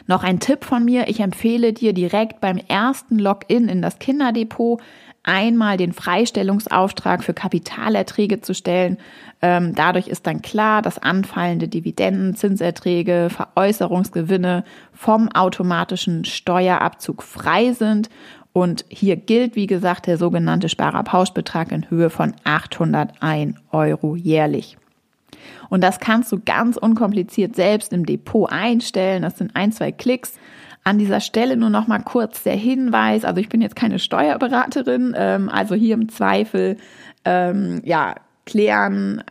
Noch 0.05 0.23
ein 0.23 0.39
Tipp 0.39 0.63
von 0.63 0.85
mir, 0.85 1.07
ich 1.07 1.19
empfehle 1.19 1.73
dir 1.73 1.93
direkt 1.93 2.41
beim 2.41 2.57
ersten 2.57 3.19
Login 3.19 3.69
in 3.69 3.81
das 3.81 3.99
Kinderdepot 3.99 4.81
einmal 5.27 5.77
den 5.77 5.91
Freistellungsauftrag 5.91 7.23
für 7.23 7.33
Kapitalerträge 7.33 8.41
zu 8.41 8.55
stellen. 8.55 8.97
Ähm, 9.41 9.75
dadurch 9.75 10.07
ist 10.07 10.25
dann 10.25 10.41
klar, 10.41 10.81
dass 10.81 10.97
anfallende 10.97 11.67
Dividenden, 11.67 12.35
Zinserträge, 12.35 13.29
Veräußerungsgewinne 13.29 14.63
vom 14.93 15.29
automatischen 15.29 16.23
Steuerabzug 16.25 17.21
frei 17.23 17.73
sind. 17.73 18.09
Und 18.53 18.85
hier 18.89 19.17
gilt, 19.17 19.55
wie 19.55 19.67
gesagt, 19.67 20.07
der 20.07 20.17
sogenannte 20.17 20.69
Sparerpauschbetrag 20.69 21.71
in 21.71 21.89
Höhe 21.89 22.09
von 22.09 22.33
801 22.43 23.55
Euro 23.71 24.15
jährlich. 24.15 24.77
Und 25.69 25.84
das 25.84 26.00
kannst 26.00 26.32
du 26.32 26.39
ganz 26.43 26.78
unkompliziert 26.78 27.56
selbst 27.56 27.93
im 27.93 28.06
Depot 28.06 28.52
einstellen. 28.52 29.21
Das 29.21 29.38
sind 29.38 29.56
ein, 29.56 29.71
zwei 29.71 29.91
Klicks. 29.91 30.34
An 30.84 30.97
dieser 30.97 31.19
Stelle 31.19 31.58
nur 31.58 31.69
noch 31.69 31.88
mal 31.88 32.00
kurz 32.00 32.43
der 32.43 32.56
Hinweis. 32.56 33.26
Also 33.26 33.41
ich 33.41 33.50
bin 33.50 33.62
jetzt 33.62 33.76
keine 33.76 34.00
Steuerberaterin, 34.00 35.13
ähm, 35.17 35.50
also 35.50 35.76
hier 35.76 35.95
im 35.95 36.08
Zweifel 36.08 36.78
ähm, 37.26 37.82
ja 37.84 38.15
klären, 38.45 39.21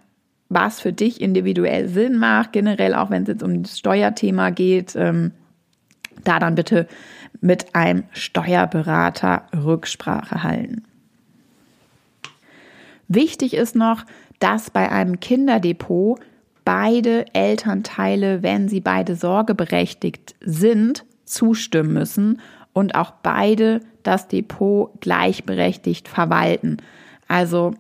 was 0.51 0.81
für 0.81 0.93
dich 0.93 1.21
individuell 1.21 1.89
Sinn 1.89 2.19
macht. 2.19 2.53
Generell 2.53 2.95
auch 2.95 3.11
wenn 3.11 3.23
es 3.23 3.29
jetzt 3.29 3.43
um 3.43 3.63
das 3.63 3.79
Steuerthema 3.79 4.51
geht, 4.51 4.95
ähm, 4.97 5.33
da 6.25 6.39
dann 6.39 6.55
bitte 6.55 6.87
mit 7.41 7.75
einem 7.75 8.05
Steuerberater 8.13 9.47
Rücksprache 9.55 10.43
halten. 10.43 10.85
Wichtig 13.09 13.55
ist 13.55 13.77
noch, 13.77 14.05
dass 14.39 14.71
bei 14.71 14.91
einem 14.91 15.21
Kinderdepot 15.21 16.21
beide 16.65 17.27
Elternteile, 17.33 18.43
wenn 18.43 18.69
sie 18.69 18.81
beide 18.81 19.15
sorgeberechtigt 19.17 20.35
sind, 20.41 21.05
zustimmen 21.25 21.93
müssen 21.93 22.41
und 22.73 22.95
auch 22.95 23.13
beide 23.23 23.81
das 24.03 24.29
Depot 24.29 25.01
gleichberechtigt 25.01 26.09
verwalten. 26.09 26.79
Also 27.29 27.75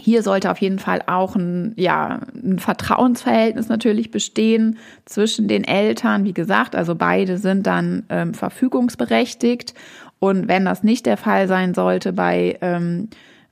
hier 0.00 0.22
sollte 0.22 0.50
auf 0.50 0.58
jeden 0.58 0.78
Fall 0.78 1.02
auch 1.06 1.34
ein, 1.34 1.72
ja, 1.76 2.20
ein 2.34 2.58
Vertrauensverhältnis 2.58 3.68
natürlich 3.68 4.10
bestehen 4.10 4.78
zwischen 5.04 5.48
den 5.48 5.64
Eltern. 5.64 6.24
Wie 6.24 6.32
gesagt, 6.32 6.76
also 6.76 6.94
beide 6.94 7.38
sind 7.38 7.66
dann 7.66 8.04
ähm, 8.08 8.34
verfügungsberechtigt. 8.34 9.74
Und 10.20 10.48
wenn 10.48 10.64
das 10.64 10.82
nicht 10.82 11.06
der 11.06 11.16
Fall 11.16 11.48
sein 11.48 11.74
sollte 11.74 12.12
bei, 12.12 12.58
ähm, 12.60 13.08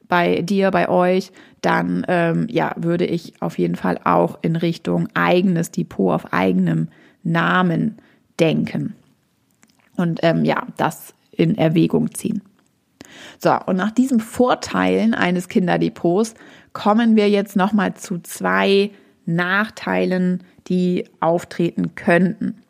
bei 0.09 0.42
dir, 0.42 0.71
bei 0.71 0.88
euch, 0.88 1.33
dann 1.62 2.05
ähm, 2.09 2.47
ja, 2.51 2.73
würde 2.77 3.07
ich 3.07 3.40
auf 3.40 3.59
jeden 3.59 3.77
Fall 3.77 3.99
auch 4.05 4.38
in 4.42 4.57
Richtung 4.57 5.09
eigenes 5.14 5.71
Depot 5.71 6.14
auf 6.14 6.33
eigenem 6.33 6.88
Namen 7.23 7.97
denken. 8.38 8.95
Und 9.97 10.21
ähm, 10.23 10.45
ja, 10.45 10.66
das 10.77 11.14
in 11.33 11.59
Erwägung 11.59 12.14
ziehen. 12.14 12.42
So, 13.38 13.57
und 13.66 13.77
nach 13.77 13.90
diesen 13.90 14.21
Vorteilen 14.21 15.14
eines 15.14 15.49
Kinderdepots 15.49 16.35
kommen 16.73 17.16
wir 17.16 17.29
jetzt 17.29 17.57
nochmal 17.57 17.95
zu 17.95 18.19
zwei 18.19 18.90
Nachteilen, 19.25 20.45
die 20.69 21.05
auftreten 21.21 21.95
könnten. 21.95 22.62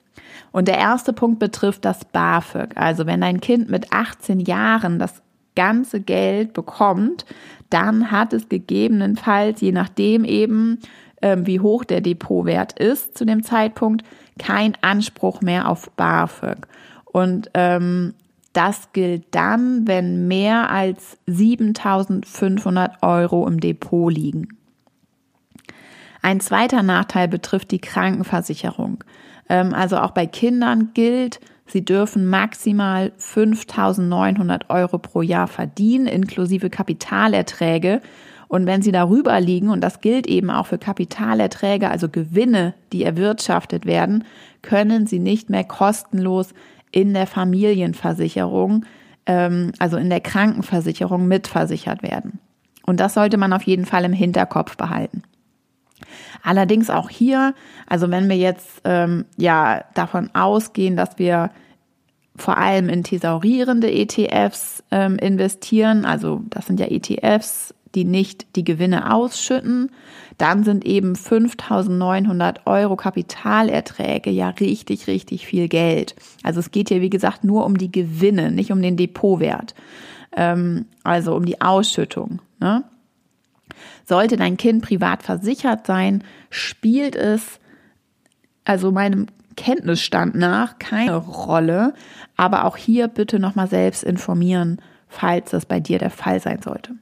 Und 0.53 0.69
der 0.69 0.79
erste 0.79 1.13
Punkt 1.13 1.39
betrifft 1.39 1.85
das 1.85 2.05
BAföG. 2.05 2.77
Also 2.77 3.07
wenn 3.07 3.21
dein 3.21 3.41
Kind 3.41 3.69
mit 3.69 3.93
18 3.93 4.41
Jahren 4.41 4.99
das 4.99 5.23
ganze 5.57 6.01
Geld 6.01 6.53
bekommt, 6.53 7.27
dann 7.71 8.13
hat 8.13 8.33
es 8.33 8.49
gegebenenfalls, 8.49 9.61
je 9.61 9.73
nachdem 9.73 10.25
eben, 10.25 10.79
ähm, 11.23 11.47
wie 11.47 11.61
hoch 11.61 11.85
der 11.85 12.01
Depotwert 12.01 12.79
ist 12.79 13.19
zu 13.19 13.25
dem 13.25 13.43
Zeitpunkt, 13.43 14.05
kein 14.39 14.77
Anspruch 14.83 15.41
mehr 15.41 15.69
auf 15.69 15.91
BAföG. 15.93 16.69
Und 17.07 17.51
ähm, 17.55 18.15
das 18.53 18.93
gilt 18.93 19.25
dann, 19.33 19.87
wenn 19.87 20.29
mehr 20.29 20.71
als 20.71 21.19
7500 21.27 23.03
Euro 23.03 23.47
im 23.47 23.61
Depot 23.61 24.13
liegen. 24.13 24.57
Ein 26.23 26.41
zweiter 26.41 26.83
Nachteil 26.83 27.29
betrifft 27.29 27.71
die 27.71 27.81
Krankenversicherung. 27.81 29.05
Ähm, 29.49 29.75
also 29.75 29.99
auch 29.99 30.11
bei 30.11 30.27
Kindern 30.27 30.91
gilt, 30.95 31.41
sie 31.67 31.85
dürfen 31.85 32.27
maximal 32.27 33.13
5900 33.17 34.71
Euro 34.71 34.99
pro 34.99 35.23
Jahr 35.23 35.49
verdienen, 35.49 36.07
inklusive 36.07 36.71
Kapitalerträge. 36.71 38.01
Und 38.49 38.67
wenn 38.67 38.83
sie 38.83 38.93
darüber 38.93 39.41
liegen, 39.41 39.71
und 39.71 39.81
das 39.81 40.01
gilt 40.01 40.27
eben 40.27 40.51
auch 40.51 40.67
für 40.67 40.79
Kapitalerträge, 40.79 41.91
also 41.91 42.09
Gewinne, 42.09 42.75
die 42.93 43.03
erwirtschaftet 43.03 43.87
werden, 43.87 44.25
können 44.63 45.07
sie 45.07 45.19
nicht 45.19 45.51
mehr 45.51 45.65
kostenlos 45.65 46.55
in 46.93 47.13
der 47.13 47.27
Familienversicherung, 47.27 48.85
ähm, 49.27 49.73
also 49.79 49.97
in 49.97 50.11
der 50.11 50.21
Krankenversicherung 50.21 51.27
mitversichert 51.27 52.03
werden. 52.03 52.39
Und 52.87 53.01
das 53.01 53.15
sollte 53.15 53.37
man 53.37 53.53
auf 53.53 53.63
jeden 53.63 53.85
Fall 53.85 54.05
im 54.05 54.13
Hinterkopf 54.13 54.77
behalten. 54.77 55.23
Allerdings 56.43 56.91
auch 56.91 57.11
hier, 57.11 57.55
also 57.87 58.11
wenn 58.11 58.29
wir 58.29 58.37
jetzt 58.37 58.83
ähm, 58.85 59.25
ja 59.37 59.85
davon 59.95 60.31
ausgehen, 60.35 60.97
dass 60.97 61.19
wir 61.19 61.51
vor 62.37 62.59
allem 62.59 62.89
in 62.89 63.03
thesaurierende 63.03 63.91
ETFs 63.91 64.83
ähm, 64.91 65.17
investieren, 65.17 66.05
also 66.05 66.43
das 66.51 66.67
sind 66.67 66.81
ja 66.81 66.87
ETFs, 66.87 67.75
die 67.95 68.05
nicht 68.05 68.57
die 68.57 68.65
Gewinne 68.65 69.13
ausschütten, 69.13 69.91
dann 70.39 70.65
sind 70.65 70.85
eben 70.85 71.15
5.900 71.15 72.67
Euro 72.67 72.95
Kapitalerträge 72.97 74.31
ja 74.31 74.51
richtig, 74.51 75.07
richtig 75.07 75.47
viel 75.47 75.69
Geld. 75.69 76.15
Also 76.43 76.61
es 76.61 76.71
geht 76.71 76.91
hier, 76.91 77.01
wie 77.01 77.11
gesagt, 77.11 77.43
nur 77.43 77.65
um 77.65 77.79
die 77.79 77.91
Gewinne, 77.91 78.51
nicht 78.51 78.71
um 78.71 78.83
den 78.83 78.99
Depotwert. 78.99 79.75
Ähm, 80.37 80.85
also 81.05 81.35
um 81.35 81.47
die 81.47 81.63
Ausschüttung. 81.63 82.41
Ne? 82.61 82.85
Sollte 84.05 84.37
dein 84.37 84.57
Kind 84.57 84.83
privat 84.83 85.23
versichert 85.23 85.87
sein, 85.87 86.25
spielt 86.51 87.17
es 87.17 87.61
also 88.65 88.91
meinem 88.91 89.27
Kenntnisstand 89.57 90.35
nach 90.35 90.79
keine 90.79 91.17
Rolle, 91.17 91.95
aber 92.37 92.65
auch 92.65 92.77
hier 92.77 93.09
bitte 93.09 93.39
nochmal 93.39 93.69
selbst 93.69 94.05
informieren, 94.05 94.81
falls 95.09 95.51
das 95.51 95.67
bei 95.67 95.81
dir 95.81 95.99
der 95.99 96.11
Fall 96.11 96.41
sein 96.41 96.61
sollte. 96.63 96.93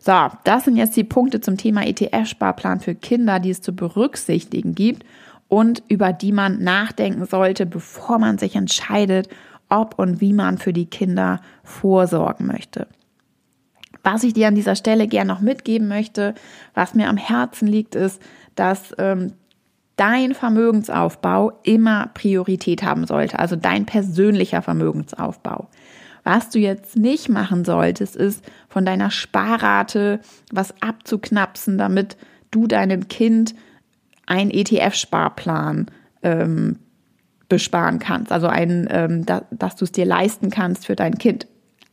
So, 0.00 0.12
das 0.44 0.64
sind 0.64 0.76
jetzt 0.76 0.96
die 0.96 1.04
Punkte 1.04 1.40
zum 1.40 1.56
Thema 1.56 1.86
ETF-Sparplan 1.86 2.80
für 2.80 2.94
Kinder, 2.94 3.40
die 3.40 3.50
es 3.50 3.62
zu 3.62 3.74
berücksichtigen 3.74 4.74
gibt 4.74 5.04
und 5.48 5.82
über 5.88 6.12
die 6.12 6.32
man 6.32 6.62
nachdenken 6.62 7.24
sollte, 7.24 7.64
bevor 7.64 8.18
man 8.18 8.38
sich 8.38 8.54
entscheidet, 8.54 9.28
ob 9.68 9.98
und 9.98 10.20
wie 10.20 10.32
man 10.32 10.58
für 10.58 10.72
die 10.72 10.86
Kinder 10.86 11.40
vorsorgen 11.62 12.46
möchte. 12.46 12.86
Was 14.04 14.22
ich 14.22 14.34
dir 14.34 14.48
an 14.48 14.54
dieser 14.54 14.76
Stelle 14.76 15.08
gern 15.08 15.26
noch 15.26 15.40
mitgeben 15.40 15.88
möchte, 15.88 16.34
was 16.74 16.94
mir 16.94 17.08
am 17.08 17.16
Herzen 17.16 17.66
liegt, 17.66 17.94
ist, 17.94 18.20
dass 18.54 18.94
ähm, 18.98 19.32
dein 19.96 20.34
Vermögensaufbau 20.34 21.52
immer 21.62 22.10
Priorität 22.14 22.82
haben 22.82 23.06
sollte, 23.06 23.38
also 23.38 23.56
dein 23.56 23.86
persönlicher 23.86 24.62
Vermögensaufbau. 24.62 25.68
Was 26.22 26.50
du 26.50 26.58
jetzt 26.58 26.96
nicht 26.96 27.28
machen 27.28 27.64
solltest, 27.64 28.16
ist 28.16 28.44
von 28.68 28.84
deiner 28.84 29.10
Sparrate 29.10 30.20
was 30.52 30.74
abzuknapsen, 30.82 31.78
damit 31.78 32.16
du 32.50 32.66
deinem 32.66 33.08
Kind 33.08 33.54
einen 34.26 34.50
ETF-Sparplan 34.50 35.86
ähm, 36.22 36.78
besparen 37.48 37.98
kannst, 37.98 38.32
also 38.32 38.46
einen, 38.46 38.88
ähm, 38.90 39.26
da, 39.26 39.42
dass 39.50 39.76
du 39.76 39.84
es 39.84 39.92
dir 39.92 40.06
leisten 40.06 40.50
kannst 40.50 40.86
für 40.86 40.96
dein 40.96 41.18
Kind, 41.18 41.46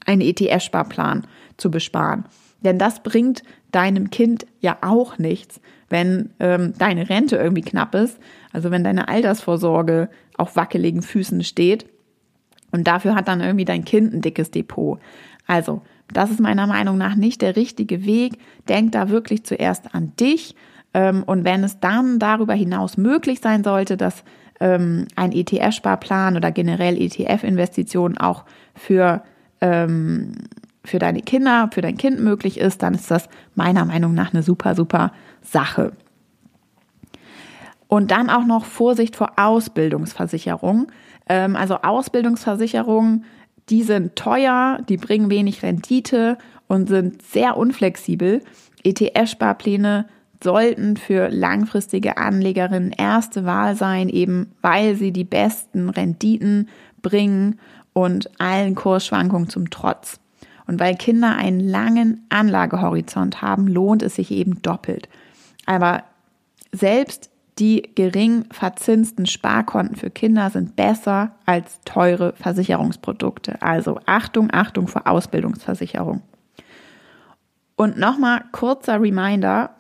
einen 0.06 0.22
ETF-Sparplan 0.22 1.28
zu 1.62 1.72
besparen. 1.72 2.26
Denn 2.64 2.78
das 2.78 3.02
bringt 3.02 3.44
deinem 3.72 4.10
Kind 4.10 4.46
ja 4.60 4.78
auch 4.82 5.18
nichts, 5.18 5.62
wenn 5.90 6.32
ähm, 6.40 6.74
deine 6.78 7.10
Rente 7.10 7.38
irgendwie 7.38 7.62
knapp 7.62 7.96
ist, 7.96 8.20
also 8.52 8.72
wenn 8.72 8.84
deine 8.84 9.08
Altersvorsorge 9.08 10.10
auf 10.38 10.56
wackeligen 10.56 11.02
Füßen 11.02 11.44
steht 11.44 11.86
und 12.72 12.88
dafür 12.88 13.16
hat 13.16 13.28
dann 13.28 13.42
irgendwie 13.42 13.66
dein 13.66 13.86
Kind 13.86 14.14
ein 14.14 14.22
dickes 14.22 14.52
Depot. 14.52 15.00
Also, 15.48 15.82
das 16.12 16.32
ist 16.32 16.40
meiner 16.40 16.68
Meinung 16.68 16.98
nach 16.98 17.16
nicht 17.16 17.42
der 17.42 17.56
richtige 17.56 18.06
Weg. 18.06 18.34
Denk 18.68 18.92
da 18.94 19.10
wirklich 19.10 19.44
zuerst 19.44 19.94
an 19.94 20.14
dich. 20.20 20.56
Ähm, 20.94 21.24
und 21.24 21.46
wenn 21.46 21.64
es 21.64 21.80
dann 21.80 22.20
darüber 22.20 22.54
hinaus 22.54 22.98
möglich 22.98 23.40
sein 23.42 23.64
sollte, 23.64 23.98
dass 23.98 24.24
ähm, 24.60 25.08
ein 25.16 25.32
ETF-Sparplan 25.32 26.38
oder 26.38 26.52
generell 26.52 27.02
ETF-Investitionen 27.02 28.18
auch 28.18 28.46
für, 28.76 29.24
ähm, 29.62 30.34
für 30.84 31.00
deine 31.00 31.22
Kinder, 31.22 31.70
für 31.72 31.82
dein 31.82 31.98
Kind 31.98 32.20
möglich 32.20 32.60
ist, 32.60 32.82
dann 32.82 32.94
ist 32.94 33.12
das 33.12 33.30
meiner 33.56 33.86
Meinung 33.86 34.14
nach 34.14 34.34
eine 34.34 34.44
super, 34.44 34.76
super 34.76 35.12
Sache. 35.42 35.94
Und 37.88 38.12
dann 38.12 38.30
auch 38.30 38.46
noch 38.46 38.66
Vorsicht 38.66 39.16
vor 39.16 39.34
Ausbildungsversicherung. 39.38 40.88
Ähm, 41.28 41.56
also 41.56 41.76
Ausbildungsversicherungen, 41.76 43.26
die 43.70 43.84
sind 43.84 44.16
teuer, 44.16 44.80
die 44.88 44.98
bringen 44.98 45.30
wenig 45.30 45.62
Rendite 45.62 46.38
und 46.68 46.88
sind 46.88 47.22
sehr 47.22 47.58
unflexibel. 47.58 48.42
ETF-Sparpläne 48.84 50.08
sollten 50.44 50.98
für 50.98 51.30
langfristige 51.30 52.18
Anlegerinnen 52.18 52.92
erste 52.92 53.46
Wahl 53.46 53.76
sein, 53.76 54.10
eben 54.10 54.52
weil 54.62 54.96
sie 54.96 55.12
die 55.12 55.24
besten 55.24 55.90
Renditen 55.90 56.70
bringen 57.02 57.60
und 57.94 58.30
allen 58.40 58.76
Kursschwankungen 58.76 59.50
zum 59.50 59.70
Trotz. 59.70 60.20
Und 60.72 60.80
weil 60.80 60.96
Kinder 60.96 61.36
einen 61.36 61.60
langen 61.60 62.26
Anlagehorizont 62.30 63.42
haben, 63.42 63.68
lohnt 63.68 64.02
es 64.04 64.16
sich 64.16 64.32
eben 64.32 64.62
doppelt. 64.62 65.10
Aber 65.66 66.06
selbst 66.72 67.30
die 67.60 67.90
gering 67.94 68.46
verzinsten 68.52 69.26
Sparkonten 69.26 69.98
für 69.98 70.10
Kinder 70.10 70.50
sind 70.50 70.78
besser 70.78 71.36
als 71.46 71.82
teure 71.84 72.32
Versicherungsprodukte. 72.38 73.62
Also 73.62 74.00
Achtung, 74.06 74.48
Achtung 74.54 74.88
vor 74.88 75.08
Ausbildungsversicherung. 75.08 76.22
Und 77.76 77.98
nochmal 77.98 78.46
kurzer 78.54 79.02
Reminder, 79.02 79.72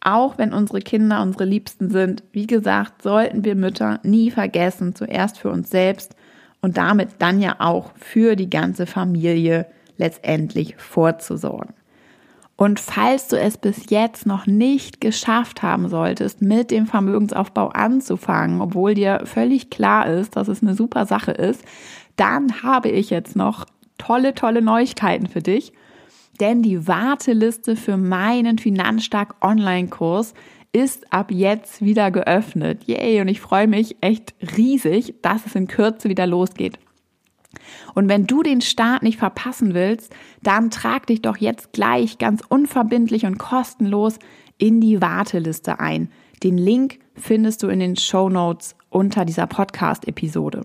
auch 0.00 0.38
wenn 0.38 0.52
unsere 0.52 0.78
Kinder 0.78 1.22
unsere 1.22 1.44
Liebsten 1.44 1.90
sind, 1.90 2.22
wie 2.30 2.46
gesagt, 2.46 3.02
sollten 3.02 3.44
wir 3.44 3.56
Mütter 3.56 3.98
nie 4.04 4.30
vergessen, 4.30 4.94
zuerst 4.94 5.40
für 5.40 5.50
uns 5.50 5.70
selbst 5.70 6.14
und 6.62 6.76
damit 6.76 7.16
dann 7.18 7.40
ja 7.40 7.56
auch 7.58 7.90
für 7.96 8.36
die 8.36 8.48
ganze 8.48 8.86
Familie 8.86 9.66
letztendlich 9.96 10.76
vorzusorgen. 10.76 11.74
Und 12.56 12.80
falls 12.80 13.28
du 13.28 13.38
es 13.38 13.58
bis 13.58 13.90
jetzt 13.90 14.24
noch 14.24 14.46
nicht 14.46 15.02
geschafft 15.02 15.62
haben 15.62 15.88
solltest, 15.88 16.40
mit 16.40 16.70
dem 16.70 16.86
Vermögensaufbau 16.86 17.68
anzufangen, 17.68 18.62
obwohl 18.62 18.94
dir 18.94 19.22
völlig 19.24 19.68
klar 19.68 20.06
ist, 20.06 20.36
dass 20.36 20.48
es 20.48 20.62
eine 20.62 20.74
super 20.74 21.04
Sache 21.04 21.32
ist, 21.32 21.62
dann 22.16 22.62
habe 22.62 22.88
ich 22.88 23.10
jetzt 23.10 23.36
noch 23.36 23.66
tolle, 23.98 24.34
tolle 24.34 24.62
Neuigkeiten 24.62 25.26
für 25.26 25.42
dich. 25.42 25.74
Denn 26.40 26.62
die 26.62 26.86
Warteliste 26.86 27.76
für 27.76 27.98
meinen 27.98 28.58
Finanzstark 28.58 29.36
Online-Kurs 29.42 30.32
ist 30.72 31.12
ab 31.12 31.30
jetzt 31.30 31.82
wieder 31.82 32.10
geöffnet. 32.10 32.84
Yay! 32.84 33.20
Und 33.20 33.28
ich 33.28 33.40
freue 33.40 33.66
mich 33.66 33.96
echt 34.00 34.34
riesig, 34.56 35.14
dass 35.22 35.46
es 35.46 35.54
in 35.54 35.66
Kürze 35.66 36.08
wieder 36.08 36.26
losgeht. 36.26 36.78
Und 37.94 38.08
wenn 38.08 38.26
du 38.26 38.42
den 38.42 38.60
Start 38.60 39.02
nicht 39.02 39.18
verpassen 39.18 39.74
willst, 39.74 40.14
dann 40.42 40.70
trag 40.70 41.06
dich 41.06 41.22
doch 41.22 41.36
jetzt 41.36 41.72
gleich 41.72 42.18
ganz 42.18 42.42
unverbindlich 42.48 43.26
und 43.26 43.38
kostenlos 43.38 44.18
in 44.58 44.80
die 44.80 45.00
Warteliste 45.00 45.80
ein. 45.80 46.10
Den 46.42 46.58
Link 46.58 46.98
findest 47.14 47.62
du 47.62 47.68
in 47.68 47.80
den 47.80 47.96
Show 47.96 48.28
Notes 48.28 48.76
unter 48.90 49.24
dieser 49.24 49.46
Podcast-Episode. 49.46 50.64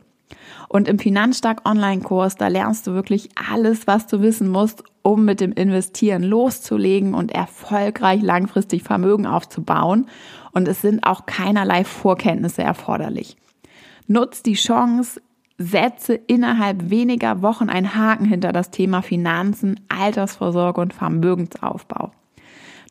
Und 0.69 0.88
im 0.88 0.99
Finanzstark 0.99 1.67
Online-Kurs, 1.67 2.36
da 2.36 2.47
lernst 2.47 2.88
du 2.88 2.93
wirklich 2.93 3.30
alles, 3.49 3.88
was 3.88 4.08
du 4.08 4.21
wissen 4.21 4.47
musst, 4.47 4.84
um 5.01 5.25
mit 5.25 5.41
dem 5.41 5.51
Investieren 5.51 6.23
loszulegen 6.23 7.13
und 7.13 7.32
erfolgreich 7.32 8.21
langfristig 8.21 8.84
Vermögen 8.84 9.25
aufzubauen. 9.25 10.08
Und 10.51 10.67
es 10.67 10.82
sind 10.82 11.06
auch 11.06 11.25
keinerlei 11.25 11.84
Vorkenntnisse 11.84 12.63
erforderlich. 12.63 13.38
Nutz 14.08 14.43
die 14.43 14.54
Chance, 14.54 15.21
setze 15.62 16.13
innerhalb 16.13 16.89
weniger 16.89 17.41
Wochen 17.41 17.69
einen 17.69 17.95
Haken 17.95 18.26
hinter 18.26 18.52
das 18.52 18.71
Thema 18.71 19.02
Finanzen, 19.02 19.80
Altersvorsorge 19.89 20.82
und 20.82 20.93
Vermögensaufbau. 20.93 22.12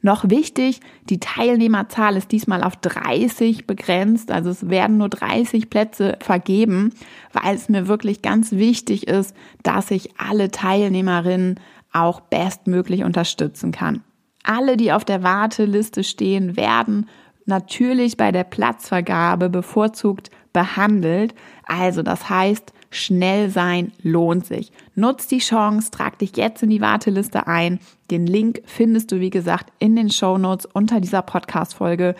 Noch 0.02 0.30
wichtig, 0.30 0.80
die 1.10 1.20
Teilnehmerzahl 1.20 2.16
ist 2.16 2.32
diesmal 2.32 2.62
auf 2.62 2.76
30 2.76 3.66
begrenzt, 3.66 4.30
also 4.30 4.48
es 4.48 4.70
werden 4.70 4.96
nur 4.96 5.10
30 5.10 5.68
Plätze 5.68 6.16
vergeben, 6.20 6.94
weil 7.34 7.54
es 7.54 7.68
mir 7.68 7.86
wirklich 7.86 8.22
ganz 8.22 8.52
wichtig 8.52 9.08
ist, 9.08 9.36
dass 9.62 9.90
ich 9.90 10.18
alle 10.18 10.50
Teilnehmerinnen 10.50 11.60
auch 11.92 12.20
bestmöglich 12.20 13.04
unterstützen 13.04 13.72
kann. 13.72 14.02
Alle, 14.42 14.78
die 14.78 14.92
auf 14.92 15.04
der 15.04 15.22
Warteliste 15.22 16.02
stehen, 16.02 16.56
werden 16.56 17.06
natürlich 17.44 18.16
bei 18.16 18.32
der 18.32 18.44
Platzvergabe 18.44 19.50
bevorzugt 19.50 20.30
behandelt. 20.52 21.34
Also 21.64 22.02
das 22.02 22.28
heißt, 22.28 22.72
schnell 22.90 23.50
sein 23.50 23.92
lohnt 24.02 24.46
sich. 24.46 24.72
Nutz 24.94 25.26
die 25.26 25.38
Chance, 25.38 25.90
trag 25.90 26.18
dich 26.18 26.36
jetzt 26.36 26.62
in 26.62 26.70
die 26.70 26.80
Warteliste 26.80 27.46
ein. 27.46 27.80
Den 28.10 28.26
Link 28.26 28.62
findest 28.66 29.12
du, 29.12 29.20
wie 29.20 29.30
gesagt, 29.30 29.72
in 29.78 29.96
den 29.96 30.10
Show 30.10 30.38
Notes 30.38 30.66
unter 30.66 31.00
dieser 31.00 31.22
Podcast-Folge. 31.22 32.14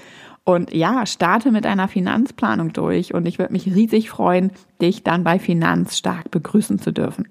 Und 0.44 0.72
ja, 0.72 1.06
starte 1.06 1.50
mit 1.50 1.66
einer 1.66 1.88
Finanzplanung 1.88 2.72
durch 2.72 3.14
und 3.14 3.26
ich 3.26 3.38
würde 3.38 3.52
mich 3.52 3.66
riesig 3.66 4.10
freuen, 4.10 4.52
dich 4.80 5.02
dann 5.02 5.22
bei 5.22 5.38
Finanzstark 5.38 6.30
begrüßen 6.30 6.78
zu 6.78 6.92
dürfen. 6.92 7.28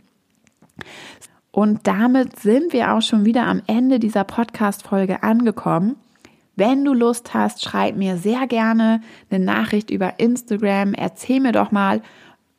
Und 1.52 1.88
damit 1.88 2.40
sind 2.40 2.74
wir 2.74 2.94
auch 2.94 3.02
schon 3.02 3.26
wieder 3.26 3.48
am 3.48 3.62
Ende 3.68 4.00
dieser 4.00 4.24
Podcast-Folge 4.24 5.24
angekommen. 5.24 5.96
Wenn 6.60 6.84
du 6.84 6.94
Lust 6.94 7.34
hast, 7.34 7.64
schreib 7.64 7.96
mir 7.96 8.18
sehr 8.18 8.46
gerne 8.46 9.00
eine 9.32 9.44
Nachricht 9.44 9.90
über 9.90 10.20
Instagram. 10.20 10.94
Erzähl 10.94 11.40
mir 11.40 11.54
doch 11.54 11.72
mal, 11.72 12.02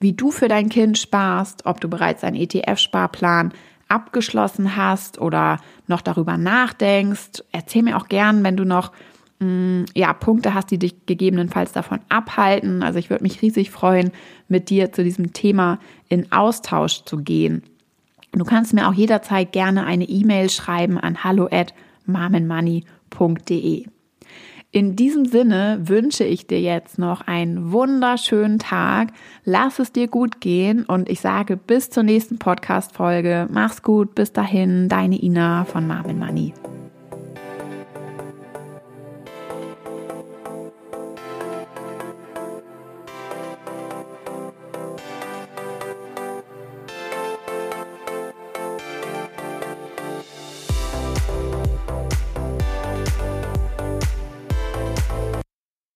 wie 0.01 0.15
du 0.15 0.31
für 0.31 0.49
dein 0.49 0.71
Kind 0.71 0.97
sparst, 0.97 1.67
ob 1.67 1.83
du 1.83 1.89
bereits 1.91 2.25
einen 2.25 2.37
ETF-Sparplan 2.37 3.53
abgeschlossen 3.89 4.75
hast 4.75 5.21
oder 5.21 5.59
noch 5.87 6.01
darüber 6.01 6.39
nachdenkst. 6.39 7.45
Erzähl 7.53 7.83
mir 7.83 7.99
auch 7.99 8.09
gern, 8.09 8.43
wenn 8.43 8.57
du 8.57 8.65
noch 8.65 8.91
mm, 9.41 9.83
ja, 9.95 10.15
Punkte 10.15 10.55
hast, 10.55 10.71
die 10.71 10.79
dich 10.79 11.05
gegebenenfalls 11.05 11.73
davon 11.73 12.01
abhalten. 12.09 12.83
Also 12.83 12.99
ich 12.99 13.11
würde 13.11 13.23
mich 13.23 13.43
riesig 13.43 13.71
freuen, 13.71 14.13
mit 14.49 14.71
dir 14.71 14.93
zu 14.93 15.05
diesem 15.05 15.35
Thema 15.35 15.79
in 16.09 16.33
Austausch 16.33 17.05
zu 17.05 17.19
gehen. 17.19 17.65
Du 18.33 18.47
kannst 18.47 18.73
mir 18.73 18.89
auch 18.89 18.95
jederzeit 18.95 19.53
gerne 19.53 19.85
eine 19.85 20.05
E-Mail 20.05 20.49
schreiben 20.49 20.97
an 20.97 21.23
hallo 21.23 21.49
at 21.53 21.75
mamenmoney.de. 23.11 23.87
In 24.73 24.95
diesem 24.95 25.25
Sinne 25.25 25.81
wünsche 25.83 26.23
ich 26.23 26.47
dir 26.47 26.61
jetzt 26.61 26.97
noch 26.97 27.23
einen 27.23 27.73
wunderschönen 27.73 28.61
Tag. 28.61 29.09
Lass 29.45 29.81
es 29.81 29.91
dir 29.91 30.07
gut 30.07 30.41
gehen 30.41 30.85
und 30.85 31.09
ich 31.09 31.21
sage 31.21 31.57
bis 31.57 31.91
zur 31.91 32.05
nächsten 32.05 32.39
Podcast-Folge. 32.39 33.49
Mach's 33.51 33.83
gut, 33.83 34.15
bis 34.15 34.33
dahin, 34.33 34.89
deine 34.89 35.21
Ina 35.21 35.65
von 35.65 35.89
Marvin 35.89 36.21
Money. 36.21 36.55